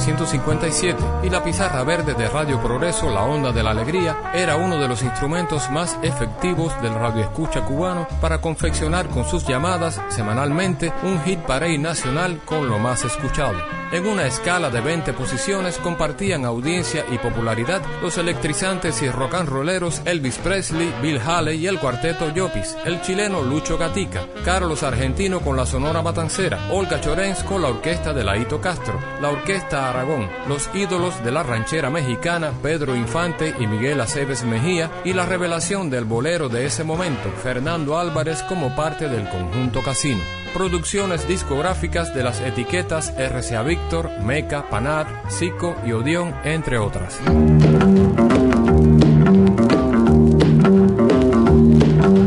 1957 0.00 0.96
y 1.24 1.30
la 1.30 1.44
pizarra 1.44 1.84
verde 1.84 2.14
de 2.14 2.28
Radio 2.28 2.60
Progreso, 2.62 3.10
La 3.10 3.22
Onda 3.22 3.52
de 3.52 3.62
la 3.62 3.72
Alegría, 3.72 4.32
era 4.34 4.56
uno 4.56 4.78
de 4.78 4.88
los 4.88 5.02
instrumentos 5.02 5.70
más 5.70 5.98
efectivos 6.02 6.72
del 6.80 6.94
radioescucha 6.94 7.66
cubano 7.66 8.08
para 8.20 8.40
confeccionar 8.40 9.08
con 9.08 9.28
sus 9.28 9.46
llamadas 9.46 10.00
semanalmente 10.08 10.92
un 11.02 11.22
hit 11.22 11.40
parade 11.40 11.78
nacional 11.78 12.40
con 12.46 12.68
lo 12.68 12.78
más 12.78 13.04
escuchado. 13.04 13.79
En 13.92 14.06
una 14.06 14.24
escala 14.24 14.70
de 14.70 14.80
20 14.80 15.12
posiciones 15.14 15.76
compartían 15.78 16.44
audiencia 16.44 17.04
y 17.10 17.18
popularidad 17.18 17.82
los 18.00 18.18
electrizantes 18.18 19.02
y 19.02 19.10
rock 19.10 19.34
and 19.34 19.48
rolleros 19.48 20.00
Elvis 20.04 20.38
Presley, 20.38 20.94
Bill 21.02 21.18
Haley 21.18 21.58
y 21.58 21.66
el 21.66 21.80
cuarteto 21.80 22.32
Yopis, 22.32 22.76
el 22.84 23.02
chileno 23.02 23.42
Lucho 23.42 23.76
Gatica, 23.78 24.28
Carlos 24.44 24.84
Argentino 24.84 25.40
con 25.40 25.56
la 25.56 25.66
Sonora 25.66 26.02
Matancera, 26.02 26.70
Olga 26.70 27.00
Chorens 27.00 27.42
con 27.42 27.62
la 27.62 27.68
orquesta 27.68 28.12
de 28.12 28.22
Laito 28.22 28.60
Castro, 28.60 29.00
la 29.20 29.30
Orquesta 29.30 29.90
Aragón, 29.90 30.28
los 30.46 30.70
ídolos 30.72 31.24
de 31.24 31.32
la 31.32 31.42
ranchera 31.42 31.90
mexicana 31.90 32.52
Pedro 32.62 32.94
Infante 32.94 33.56
y 33.58 33.66
Miguel 33.66 34.00
Aceves 34.00 34.44
Mejía 34.44 34.88
y 35.04 35.14
la 35.14 35.26
revelación 35.26 35.90
del 35.90 36.04
bolero 36.04 36.48
de 36.48 36.64
ese 36.64 36.84
momento, 36.84 37.28
Fernando 37.42 37.98
Álvarez 37.98 38.44
como 38.44 38.76
parte 38.76 39.08
del 39.08 39.28
conjunto 39.28 39.82
Casino 39.82 40.22
producciones 40.52 41.26
discográficas 41.26 42.14
de 42.14 42.22
las 42.22 42.40
etiquetas 42.40 43.12
RCA 43.16 43.62
Víctor, 43.62 44.10
Meca, 44.20 44.68
Panar, 44.68 45.06
Zico 45.30 45.76
y 45.86 45.92
Odeon, 45.92 46.34
entre 46.44 46.78
otras. 46.78 47.18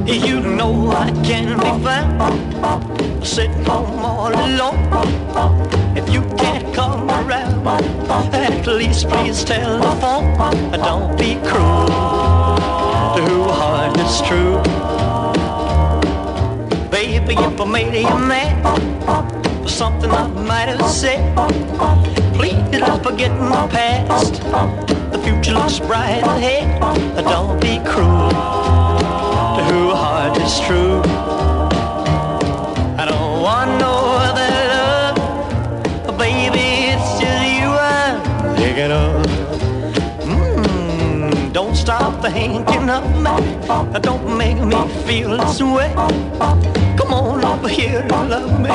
You 0.05 0.39
know 0.41 0.91
I 0.91 1.11
can 1.23 1.57
be 1.57 1.83
found 1.83 3.25
sitting 3.25 3.65
home 3.65 4.05
all 4.05 4.33
alone. 4.33 4.77
If 5.95 6.09
you 6.09 6.21
can't 6.37 6.73
come 6.73 7.09
around, 7.09 7.67
at 8.33 8.67
least 8.67 9.09
please 9.09 9.43
telephone. 9.43 10.37
Don't 10.71 11.17
be 11.17 11.35
cruel 11.43 11.87
to 13.15 13.21
who 13.21 13.43
heart 13.43 13.97
is 13.99 14.21
true. 14.21 14.82
Baby, 17.13 17.35
if 17.35 17.61
I 17.61 17.65
made 17.65 17.93
you 17.93 18.17
mad 18.17 18.57
for 19.61 19.69
something 19.69 20.09
I 20.09 20.25
might 20.25 20.67
have 20.67 20.89
said, 20.89 21.21
please 22.33 22.55
don't 22.71 23.03
forget 23.03 23.29
my 23.39 23.67
past. 23.67 24.41
The 25.11 25.19
future 25.23 25.53
looks 25.53 25.77
bright 25.77 26.23
ahead. 26.23 26.81
Don't 27.23 27.61
be 27.61 27.77
cruel 27.85 28.29
to 28.29 29.61
who 29.69 29.93
heart 29.93 30.41
is 30.41 30.59
true. 30.61 31.01
I 32.97 33.05
don't 33.07 33.43
want 33.43 33.69
no 33.79 33.93
other 34.27 34.51
love, 34.73 36.17
baby. 36.17 36.93
It's 36.93 37.19
just 37.21 37.45
you 37.59 37.69
I'm 37.69 38.55
thinking 38.55 38.91
of. 38.91 39.23
Mm, 40.25 41.53
don't 41.53 41.75
stop 41.75 42.23
thinking 42.23 42.89
of 42.89 43.05
me. 43.21 43.99
Don't 44.01 44.35
make 44.35 44.59
me 44.59 44.87
feel 45.05 45.37
this 45.37 45.61
way. 45.61 45.93
Come 47.13 47.25
on 47.25 47.45
over 47.45 47.67
here 47.67 47.99
and 47.99 48.29
love 48.31 48.59
me. 48.59 48.71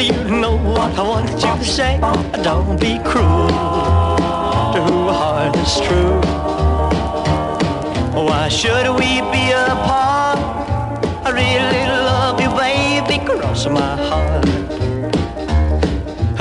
You 0.00 0.22
know 0.40 0.56
what 0.56 0.96
I 0.96 1.02
want 1.02 1.28
you 1.28 1.38
to 1.40 1.64
say. 1.64 1.98
Don't 2.44 2.80
be 2.80 3.00
cruel 3.02 3.48
to 3.48 4.80
who 4.86 5.08
heart 5.08 5.56
is 5.56 5.80
true. 5.80 6.20
Why 8.14 8.48
should 8.48 8.88
we 8.90 9.10
be 9.34 9.50
apart? 9.50 10.38
I 11.26 11.30
really 11.42 11.86
love 11.88 12.40
you, 12.40 12.50
baby. 12.50 13.18
Cross 13.26 13.66
my 13.66 13.96
heart. 14.08 14.63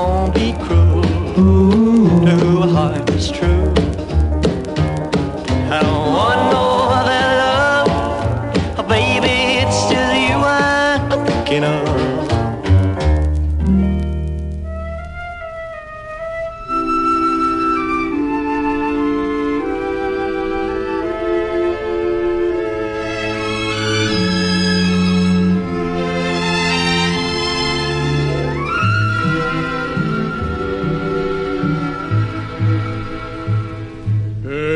Don't 0.00 0.34
be 0.34 0.49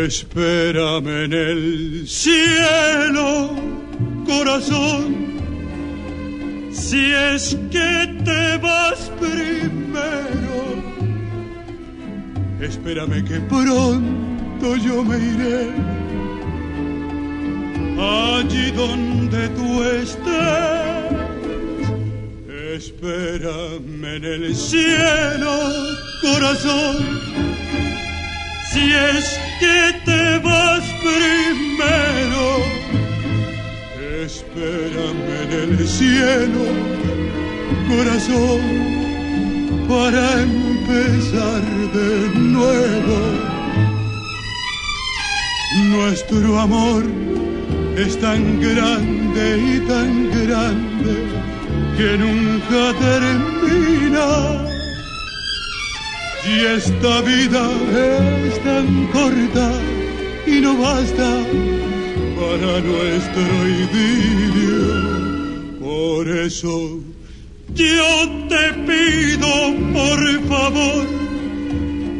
Espérame 0.05 1.25
en 1.25 1.33
el 1.33 2.07
cielo, 2.07 3.51
corazón, 4.27 5.41
si 6.71 7.11
es 7.11 7.57
que 7.71 8.21
te 8.23 8.59
vas 8.59 9.11
primero. 9.19 10.57
Espérame 12.61 13.25
que 13.25 13.41
pronto 13.49 14.77
yo 14.77 15.03
me 15.05 15.17
iré 15.17 15.71
allí 17.99 18.73
donde 18.73 19.49
tú 19.49 19.83
estés. 19.85 20.25
Espérame 22.77 24.05
en 24.05 24.25
el 24.25 24.55
cielo, 24.55 25.73
corazón, 26.21 26.97
si 28.71 28.93
es 28.93 29.44
que 29.61 30.01
te 30.05 30.39
vas 30.39 30.85
primero. 31.09 32.45
Espérame 34.25 35.35
en 35.53 35.79
el 35.79 35.89
cielo, 35.89 36.65
corazón, 37.89 38.61
para 39.89 40.43
empezar 40.43 41.63
de 41.93 42.39
nuevo. 42.39 43.19
Nuestro 45.97 46.61
amor 46.61 47.05
es 47.97 48.19
tan 48.21 48.61
grande 48.61 49.59
y 49.59 49.81
tan 49.89 50.31
grande 50.31 51.15
que 51.97 52.19
nunca 52.19 52.93
termina. 52.99 54.64
Y 56.47 56.61
esta 56.61 57.23
vida 57.23 57.71
es 58.47 58.63
tan 58.63 59.07
corta 59.07 59.73
y 60.47 60.61
no 60.61 60.77
basta 60.77 61.43
para 62.37 62.81
nuestro 62.81 63.43
idilio. 63.83 64.85
Por 65.81 66.29
eso 66.29 67.01
yo 67.75 68.29
te 68.49 68.73
pido 68.87 69.75
por 69.93 70.21
favor, 70.49 71.07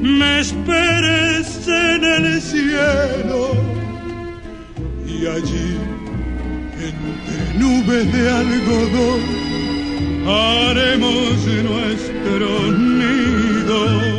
me 0.01 0.41
esperes 0.41 1.69
en 1.69 2.05
el 2.05 2.41
cielo 2.41 3.51
y 5.07 5.27
allí 5.27 5.77
entre 6.89 7.59
nubes 7.59 8.13
de 8.13 8.31
algodón 8.31 9.21
haremos 10.27 11.47
nuestro 11.63 12.73
nido. 12.73 14.14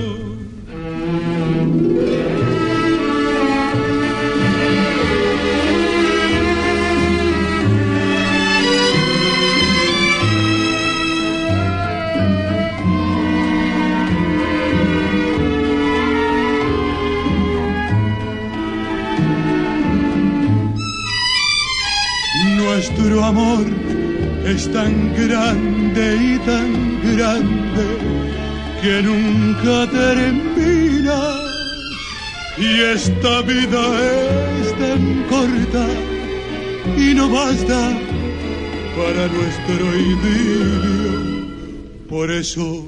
Nuestro 22.76 23.24
amor 23.24 23.66
es 24.46 24.72
tan 24.72 25.14
grande 25.16 26.18
y 26.18 26.38
tan 26.40 27.02
grande 27.16 27.88
que 28.82 29.02
nunca 29.02 29.90
termina. 29.90 30.75
Y 32.58 32.80
esta 32.80 33.42
vida 33.42 33.84
es 34.62 34.72
tan 34.80 35.24
corta 35.30 35.86
y 36.98 37.14
no 37.14 37.30
basta 37.30 37.92
para 38.96 39.28
nuestro 39.28 39.86
idilio. 39.94 41.46
Por 42.08 42.32
eso 42.32 42.88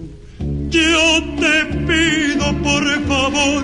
yo 0.70 1.24
te 1.42 1.66
pido 1.86 2.54
por 2.64 2.86
favor, 3.08 3.64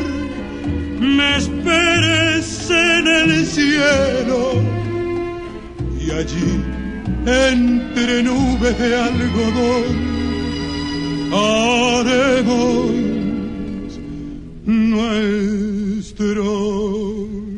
me 1.00 1.38
esperes 1.38 2.70
en 2.70 3.08
el 3.08 3.46
cielo 3.46 4.62
y 6.06 6.12
allí, 6.12 6.62
entre 7.26 8.24
nubes 8.24 8.78
de 8.78 8.98
algodón, 8.98 10.14
haremos 11.32 12.92
nuestro 14.66 15.83
estará 16.04 17.53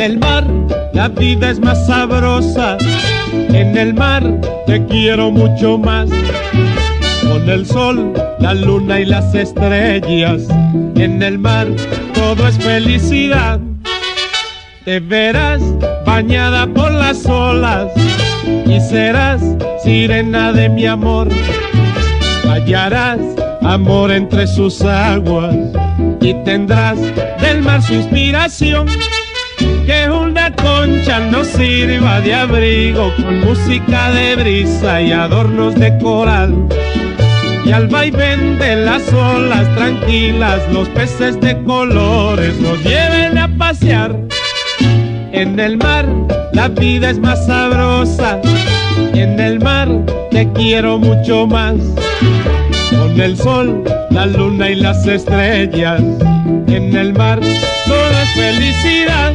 el 0.00 0.18
mar 0.18 0.44
la 0.94 1.08
vida 1.08 1.50
es 1.50 1.58
más 1.58 1.86
sabrosa. 1.86 2.78
En 3.32 3.76
el 3.76 3.94
mar 3.94 4.22
te 4.64 4.84
quiero 4.86 5.32
mucho 5.32 5.76
más. 5.76 6.08
Con 7.28 7.48
el 7.50 7.66
sol, 7.66 8.12
la 8.38 8.54
luna 8.54 9.00
y 9.00 9.04
las 9.04 9.34
estrellas. 9.34 10.42
En 10.94 11.20
el 11.20 11.38
mar 11.38 11.66
todo 12.14 12.46
es 12.46 12.56
felicidad. 12.58 13.58
Te 14.84 15.00
verás 15.00 15.60
bañada 16.06 16.66
por 16.68 16.92
las 16.92 17.26
olas 17.26 17.90
y 18.66 18.80
serás 18.80 19.42
sirena 19.82 20.52
de 20.52 20.68
mi 20.68 20.86
amor. 20.86 21.28
Hallarás 22.48 23.18
amor 23.62 24.12
entre 24.12 24.46
sus 24.46 24.80
aguas 24.82 25.56
y 26.20 26.34
tendrás 26.44 26.98
del 27.40 27.62
mar 27.62 27.82
su 27.82 27.94
inspiración 27.94 28.86
que 29.86 30.08
una 30.10 30.54
concha 30.56 31.20
nos 31.20 31.46
sirva 31.48 32.20
de 32.20 32.34
abrigo 32.34 33.12
con 33.16 33.40
música 33.40 34.10
de 34.12 34.36
brisa 34.36 35.02
y 35.02 35.12
adornos 35.12 35.74
de 35.74 35.96
coral. 35.98 36.54
Y 37.64 37.72
al 37.72 37.88
vaivén 37.88 38.58
de 38.58 38.76
las 38.76 39.12
olas 39.12 39.74
tranquilas, 39.74 40.60
los 40.72 40.88
peces 40.90 41.40
de 41.40 41.62
colores 41.62 42.60
nos 42.60 42.82
lleven 42.82 43.38
a 43.38 43.48
pasear. 43.56 44.16
En 45.32 45.58
el 45.58 45.76
mar 45.78 46.06
la 46.54 46.68
vida 46.68 47.10
es 47.10 47.18
más 47.18 47.46
sabrosa, 47.46 48.40
en 49.12 49.40
el 49.40 49.58
mar 49.58 49.88
te 50.30 50.48
quiero 50.52 50.98
mucho 50.98 51.48
más. 51.48 51.74
Con 52.90 53.20
el 53.20 53.36
sol, 53.36 53.82
la 54.10 54.26
luna 54.26 54.70
y 54.70 54.76
las 54.76 55.04
estrellas, 55.04 56.00
en 56.68 56.96
el 56.96 57.12
mar 57.12 57.40
todo 57.40 58.10
es 58.22 58.30
felicidad. 58.34 59.34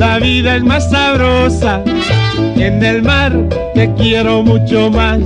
la 0.00 0.18
vida 0.18 0.56
es 0.56 0.62
más 0.64 0.90
sabrosa. 0.90 1.82
En 2.56 2.82
el 2.82 3.02
mar 3.02 3.32
te 3.74 3.92
quiero 3.94 4.42
mucho 4.42 4.90
más. 4.90 5.20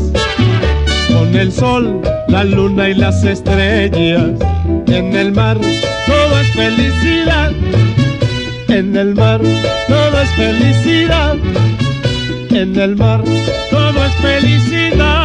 Con 1.08 1.32
el 1.36 1.52
sol, 1.52 2.02
la 2.26 2.42
luna 2.42 2.88
y 2.88 2.94
las 2.94 3.22
estrellas. 3.22 4.32
En 4.88 5.14
el 5.14 5.30
mar 5.32 5.58
todo 5.58 6.40
es 6.40 6.50
felicidad. 6.54 7.52
En 8.68 8.96
el 8.96 9.14
mar 9.14 9.40
todo 9.86 10.20
es 10.20 10.30
felicidad. 10.30 11.36
En 12.50 12.76
el 12.76 12.96
mar 12.96 13.22
todo 13.70 14.04
es 14.04 14.14
felicidad. 14.16 15.23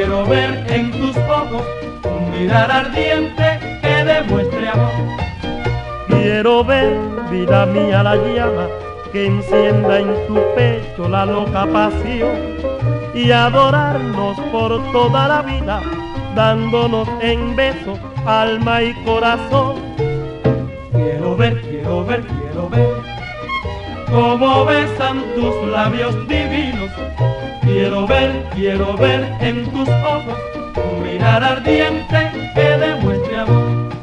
Quiero 0.00 0.24
ver 0.24 0.64
en 0.70 0.90
tus 0.92 1.14
ojos 1.18 1.62
un 2.04 2.30
mirar 2.30 2.70
ardiente 2.70 3.60
que 3.82 4.02
demuestre 4.02 4.68
amor. 4.70 4.90
Quiero 6.08 6.64
ver, 6.64 6.98
vida 7.30 7.66
mía, 7.66 8.02
la 8.02 8.16
llama 8.16 8.66
que 9.12 9.26
encienda 9.26 9.98
en 9.98 10.26
tu 10.26 10.36
pecho 10.54 11.06
la 11.06 11.26
loca 11.26 11.66
pasión 11.66 12.34
y 13.14 13.30
adorarnos 13.30 14.40
por 14.50 14.80
toda 14.90 15.28
la 15.28 15.42
vida, 15.42 15.82
dándonos 16.34 17.06
en 17.20 17.54
besos 17.54 17.98
alma 18.24 18.82
y 18.82 18.94
corazón. 19.04 19.74
Quiero 20.92 21.36
ver, 21.36 21.60
quiero 21.60 22.06
ver, 22.06 22.22
quiero 22.22 22.70
ver 22.70 22.99
cómo 24.10 24.64
besan 24.64 25.22
tus 25.34 25.54
labios 25.68 26.14
divinos. 26.28 26.90
Quiero 27.62 28.06
ver, 28.06 28.44
quiero 28.54 28.96
ver 28.96 29.32
en 29.40 29.64
tus 29.70 29.88
ojos 29.88 30.38
un 30.92 31.02
mirar 31.02 31.42
ardiente 31.42 32.30
que 32.54 32.60
demuestre 32.60 33.38
amor. 33.38 33.99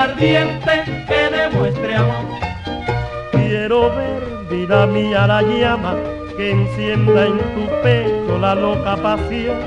Ardiente 0.00 0.84
que 1.06 1.36
demuestre 1.36 1.94
amor. 1.94 2.24
Quiero 3.32 3.94
ver, 3.94 4.22
vida 4.50 4.86
mía, 4.86 5.26
la 5.26 5.42
llama 5.42 5.94
que 6.36 6.52
encienda 6.52 7.26
en 7.26 7.38
tu 7.38 7.82
pecho 7.82 8.38
la 8.38 8.54
loca 8.54 8.96
pasión 8.96 9.58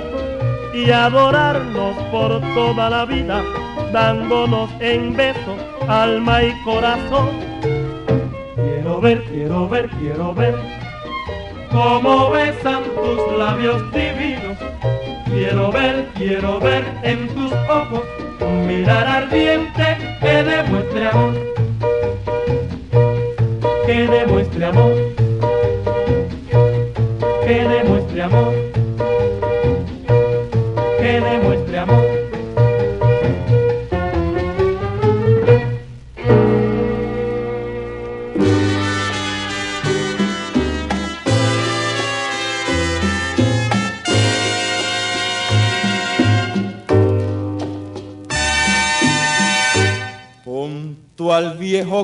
y 0.74 0.90
adorarnos 0.90 1.96
por 2.12 2.42
toda 2.56 2.90
la 2.90 3.06
vida, 3.06 3.44
dándonos 3.92 4.72
en 4.80 5.16
besos 5.16 5.60
alma 5.88 6.44
y 6.44 6.52
corazón. 6.64 7.30
Quiero 8.56 9.02
ver, 9.02 9.24
quiero 9.26 9.70
ver, 9.70 9.88
quiero 10.00 10.34
ver 10.34 10.56
cómo 11.72 12.32
besan 12.32 12.82
tus 12.96 13.38
labios 13.38 13.84
divinos. 13.92 14.58
Quiero 15.26 15.72
ver, 15.72 16.08
quiero 16.16 16.60
ver 16.60 16.86
en 17.04 17.28
tus 17.30 17.52
ojos 17.70 18.02
un 18.40 18.68
mirar 18.68 19.08
ardiente 19.08 20.13
Que 23.86 24.08
demuestre 24.08 24.66
amor. 24.66 25.03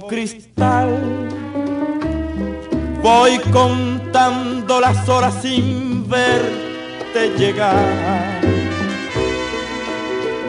Cristal 0.09 1.29
voy 3.01 3.39
contando 3.51 4.81
las 4.81 5.07
horas 5.07 5.33
sin 5.41 6.07
verte 6.09 7.29
llegar. 7.37 8.41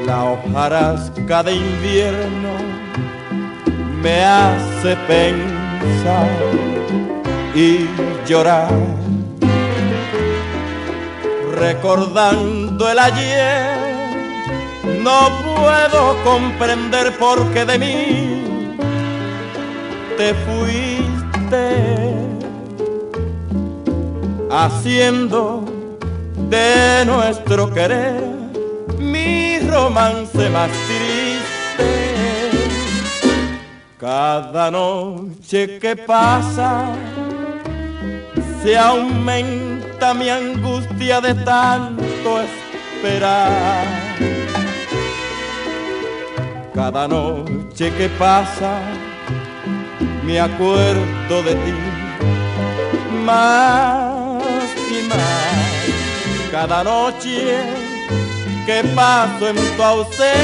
La 0.06 0.24
hojarasca 0.24 1.42
de 1.42 1.54
invierno 1.54 2.50
me 4.02 4.24
hace 4.24 4.96
pensar 5.06 6.30
y 7.54 7.86
llorar. 8.26 8.72
Recordando 11.54 12.90
el 12.90 12.98
ayer, 12.98 13.76
no 15.02 15.28
puedo 15.54 16.16
comprender 16.24 17.16
por 17.18 17.52
qué 17.52 17.64
de 17.66 17.78
mí 17.78 18.29
te 20.20 20.34
fuiste 20.34 21.66
haciendo 24.50 25.64
de 26.50 27.06
nuestro 27.06 27.72
querer 27.72 28.22
mi 28.98 29.58
romance 29.60 30.50
más 30.50 30.70
triste. 30.86 31.88
Cada 33.98 34.70
noche 34.70 35.78
que 35.78 35.96
pasa 35.96 36.84
se 38.62 38.76
aumenta 38.76 40.12
mi 40.12 40.28
angustia 40.28 41.22
de 41.22 41.34
tanto 41.34 42.42
esperar. 42.42 43.86
Cada 46.74 47.08
noche 47.08 47.90
que 47.96 48.10
pasa 48.10 48.82
me 50.24 50.40
acuerdo 50.40 51.42
de 51.42 51.54
ti 51.54 51.74
más 53.24 54.42
y 54.90 55.08
más. 55.08 56.50
Cada 56.50 56.82
noche 56.84 57.58
que 58.66 58.82
paso 58.94 59.48
en 59.48 59.56
tu 59.76 59.82
ausencia 59.82 60.38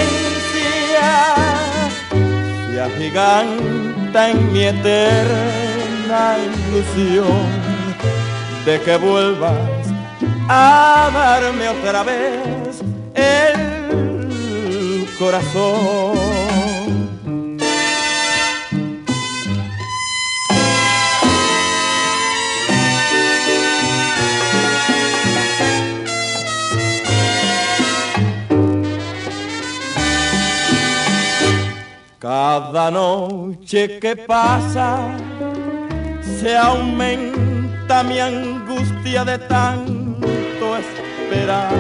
se 2.71 2.81
agiganta 2.81 4.31
en 4.31 4.53
mi 4.53 4.63
eterna 4.63 6.37
ilusión 6.47 7.67
de 8.65 8.81
que 8.81 8.97
vuelvas 8.97 9.87
a 10.49 11.11
darme 11.13 11.69
otra 11.69 12.03
vez 12.05 12.83
el 13.15 15.09
corazón. 15.19 16.36
Cada 32.29 32.91
noche 32.91 34.01
que 34.01 34.17
pasa 34.17 35.17
se 36.41 36.57
aumenta 36.57 38.03
mi 38.03 38.19
angustia 38.19 39.25
de 39.25 39.39
tanto 39.39 40.77
esperar. 40.77 41.73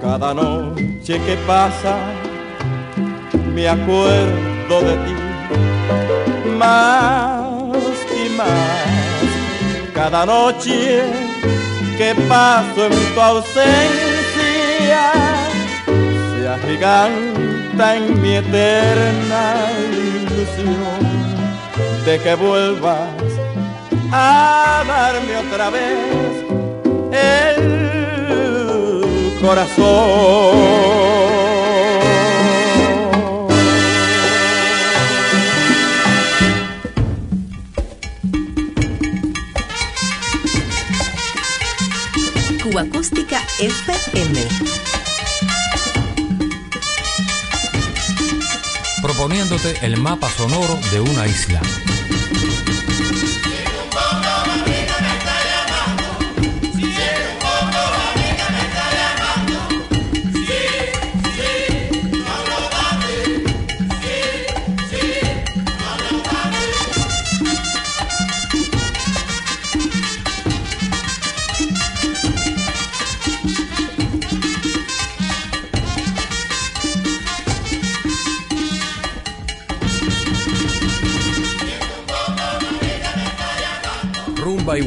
Cada 0.00 0.34
noche 0.34 1.20
que 1.24 1.36
pasa 1.46 1.94
me 3.54 3.68
acuerdo 3.68 4.80
de 4.80 4.96
ti 5.04 5.14
más 6.58 7.72
y 8.20 8.36
más. 8.36 9.92
Cada 9.94 10.26
noche 10.26 11.04
que 11.96 12.16
paso 12.28 12.86
en 12.86 13.14
tu 13.14 13.20
ausencia 13.20 15.27
se 16.48 16.54
agiganta 16.54 17.96
en 17.96 18.22
mi 18.22 18.36
eterna 18.36 19.70
ilusión 19.92 21.00
de 22.06 22.18
que 22.20 22.34
vuelvas 22.36 23.10
a 24.10 24.82
darme 24.86 25.36
otra 25.46 25.70
vez 25.70 26.44
el 27.12 27.58
corazón. 29.40 30.88
Acústica 42.78 43.42
FM. 43.58 44.87
Proponiéndote 49.02 49.74
el 49.82 49.96
mapa 49.96 50.28
sonoro 50.28 50.78
de 50.90 51.00
una 51.00 51.26
isla. 51.26 51.60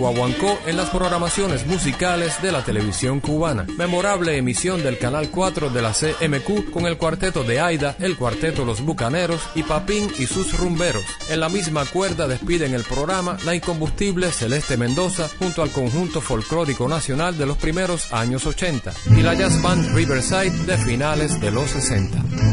Guaguancó 0.02 0.58
en 0.66 0.78
las 0.78 0.89
programaciones 0.89 1.68
musicales 1.68 2.41
de 2.41 2.52
la 2.52 2.64
televisión 2.64 3.20
cubana. 3.20 3.68
Memorable 3.78 4.36
emisión 4.36 4.82
del 4.82 4.97
Canal 4.97 5.30
4 5.30 5.70
de 5.70 5.82
la 5.84 5.93
CMQ 5.93 6.72
con 6.72 6.88
el 6.88 6.97
cuarteto 6.97 7.43
de 7.43 7.60
Aida, 7.60 7.95
el 7.99 8.18
cuarteto 8.18 8.66
Los 8.66 8.82
Bucaneros 8.82 9.41
y 9.54 9.62
Papín 9.62 10.12
y 10.18 10.26
sus 10.26 10.58
rumberos. 10.58 11.04
En 11.30 11.39
la 11.39 11.49
misma 11.49 11.86
cuerda 11.86 12.28
despiden 12.28 12.74
el 12.74 12.84
programa 12.84 13.38
la 13.45 13.54
incombustible 13.54 14.32
Celeste 14.32 14.76
Mendoza 14.76 15.30
junto 15.38 15.62
al 15.62 15.70
conjunto 15.70 16.20
folclórico 16.20 16.88
nacional 16.88 17.38
de 17.38 17.45
los 17.45 17.58
primeros 17.58 18.12
años 18.12 18.47
80 18.47 18.91
y 19.16 19.22
la 19.22 19.36
jazz 19.36 19.62
band 19.62 19.93
Riverside 19.93 20.66
de 20.66 20.80
finales 20.80 21.39
de 21.39 21.52
los 21.52 21.70
60. 21.70 22.51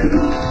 Siempre 0.00 0.49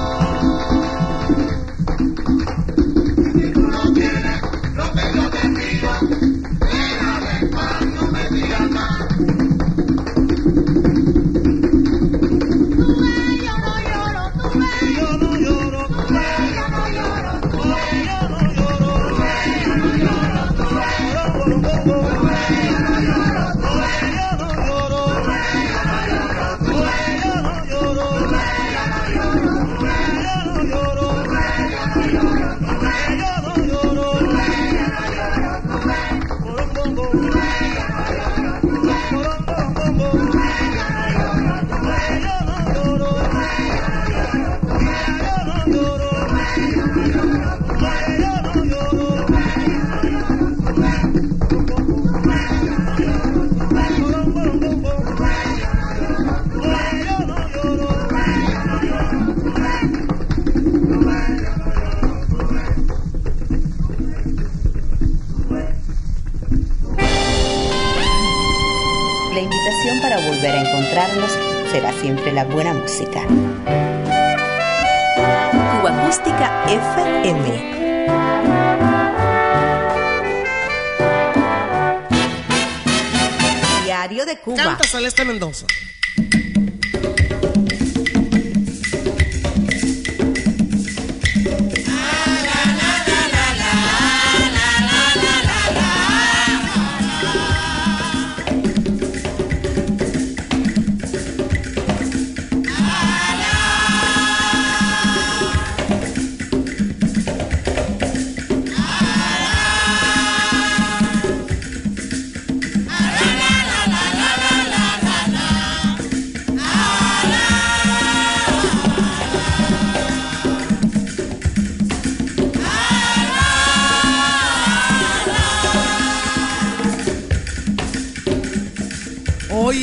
la 72.39 72.45
buena 72.45 72.73
música. 72.73 73.21
Cuba 75.71 75.89
Acústica 75.89 76.63
FM. 76.69 77.45
Diario 83.83 84.25
de 84.25 84.37
Cuba. 84.37 84.55
Canta 84.55 84.87
Celeste 84.87 85.25
Mendoza. 85.25 85.65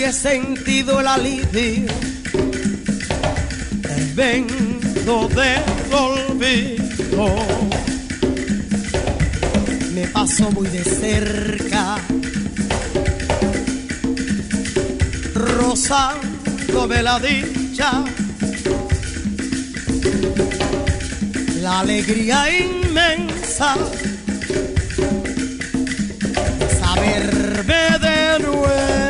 He 0.07 0.13
sentido 0.13 1.01
el 1.01 1.09
alivio 1.09 1.93
vengo 4.15 5.29
de 5.29 5.57
olvido. 5.93 7.37
Me 9.95 10.07
paso 10.09 10.51
muy 10.53 10.69
de 10.69 10.85
cerca, 10.85 11.99
rozándome 15.35 17.03
la 17.03 17.19
dicha, 17.19 18.05
la 21.63 21.81
alegría 21.81 22.47
inmensa 22.59 23.75
saberme 26.81 27.99
de 28.01 28.39
nuevo 28.41 29.06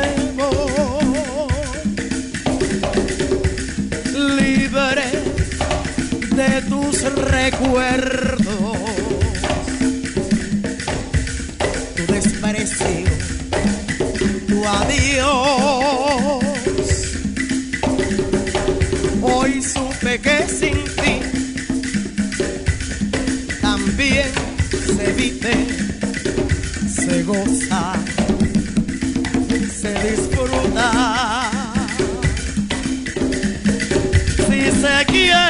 de 6.37 6.61
tus 6.69 7.01
recuerdos, 7.01 8.77
tu 11.95 12.13
desprecio, 12.13 13.09
tu 14.47 14.63
adiós. 14.63 15.25
Hoy 19.23 19.63
supe 19.63 20.19
que 20.19 20.45
sin 20.47 20.77
ti 21.01 21.15
también 23.59 24.29
se 24.95 25.13
vive, 25.13 25.55
se 26.87 27.23
goza, 27.23 27.93
se 29.81 29.91
disfruta. 30.07 31.49
Si 34.47 34.61
se 34.81 35.05
quiere 35.07 35.46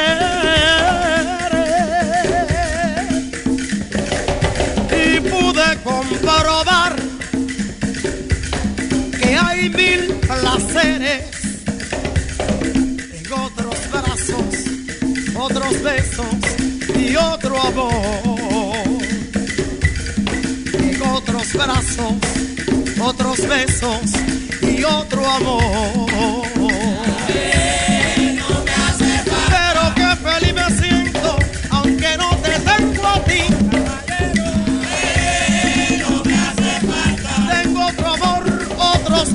comprobar 6.28 6.96
que 9.20 9.38
hay 9.38 9.70
mil 9.70 10.14
placeres 10.16 11.24
en 13.14 13.34
otros 13.34 13.78
brazos, 13.92 14.46
otros 15.36 15.82
besos 15.82 16.36
y 16.96 17.16
otro 17.16 17.62
amor. 17.62 17.94
En 20.74 21.02
otros 21.02 21.54
brazos, 21.54 22.14
otros 23.00 23.48
besos 23.48 24.12
y 24.62 24.84
otro 24.84 25.26
amor. 25.26 26.57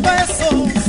Besos, 0.02 0.81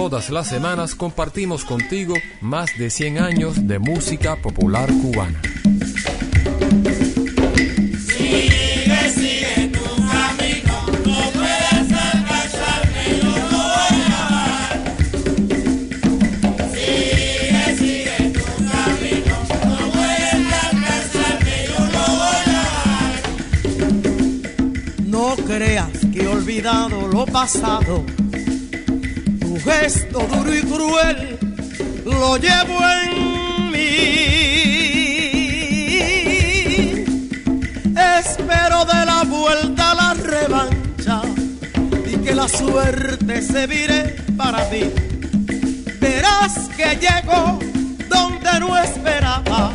Todas 0.00 0.30
las 0.30 0.46
semanas 0.48 0.94
compartimos 0.94 1.66
contigo 1.66 2.14
más 2.40 2.70
de 2.78 2.88
100 2.88 3.18
años 3.18 3.66
de 3.68 3.78
música 3.78 4.36
popular 4.36 4.88
cubana. 4.88 5.42
Sigue, 8.08 9.10
sigue 9.14 9.68
tu 9.68 9.84
camino, 10.08 10.72
no 11.04 11.20
puedes 11.32 11.92
alcanzarme, 11.92 13.02
yo 13.20 13.28
no 13.28 13.58
voy 13.68 14.00
a 14.00 14.24
dar. 14.32 14.80
Sigue, 16.72 17.76
sigue 17.76 18.18
tu 18.32 18.46
camino, 18.72 19.36
no 19.68 19.80
puedes 19.92 20.40
alcanzarme, 20.64 21.56
yo 21.68 21.78
no 21.78 22.04
voy 22.16 22.40
a 22.46 22.56
dar. 22.56 23.20
No 25.04 25.36
creas 25.46 25.92
que 26.10 26.22
he 26.22 26.26
olvidado 26.26 27.06
lo 27.06 27.26
pasado. 27.26 28.06
Gesto 29.64 30.20
duro 30.20 30.54
y 30.54 30.62
cruel 30.62 31.38
lo 32.04 32.36
llevo 32.38 32.78
en 33.04 33.70
mí. 33.70 33.80
Espero 38.18 38.84
de 38.84 39.06
la 39.06 39.24
vuelta 39.24 39.94
la 39.94 40.14
revancha 40.14 41.22
y 42.06 42.16
que 42.18 42.34
la 42.34 42.48
suerte 42.48 43.42
se 43.42 43.66
vire 43.66 44.16
para 44.36 44.66
mí. 44.70 44.90
Verás 46.00 46.68
que 46.76 46.96
llego 46.96 47.58
donde 48.08 48.60
no 48.60 48.78
esperaba 48.78 49.74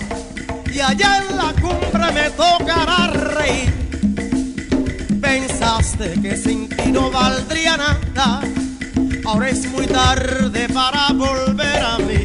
y 0.73 0.79
allá 0.79 1.23
en 1.29 1.37
la 1.37 1.53
cumbre 1.61 2.11
me 2.11 2.29
tocará 2.31 3.07
reír. 3.07 3.73
Pensaste 5.21 6.19
que 6.21 6.35
sin 6.35 6.67
ti 6.69 6.91
no 6.91 7.11
valdría 7.11 7.77
nada, 7.77 8.41
ahora 9.25 9.49
es 9.49 9.69
muy 9.71 9.87
tarde 9.87 10.67
para 10.69 11.11
volver 11.13 11.81
a 11.83 11.97
mí. 11.99 12.24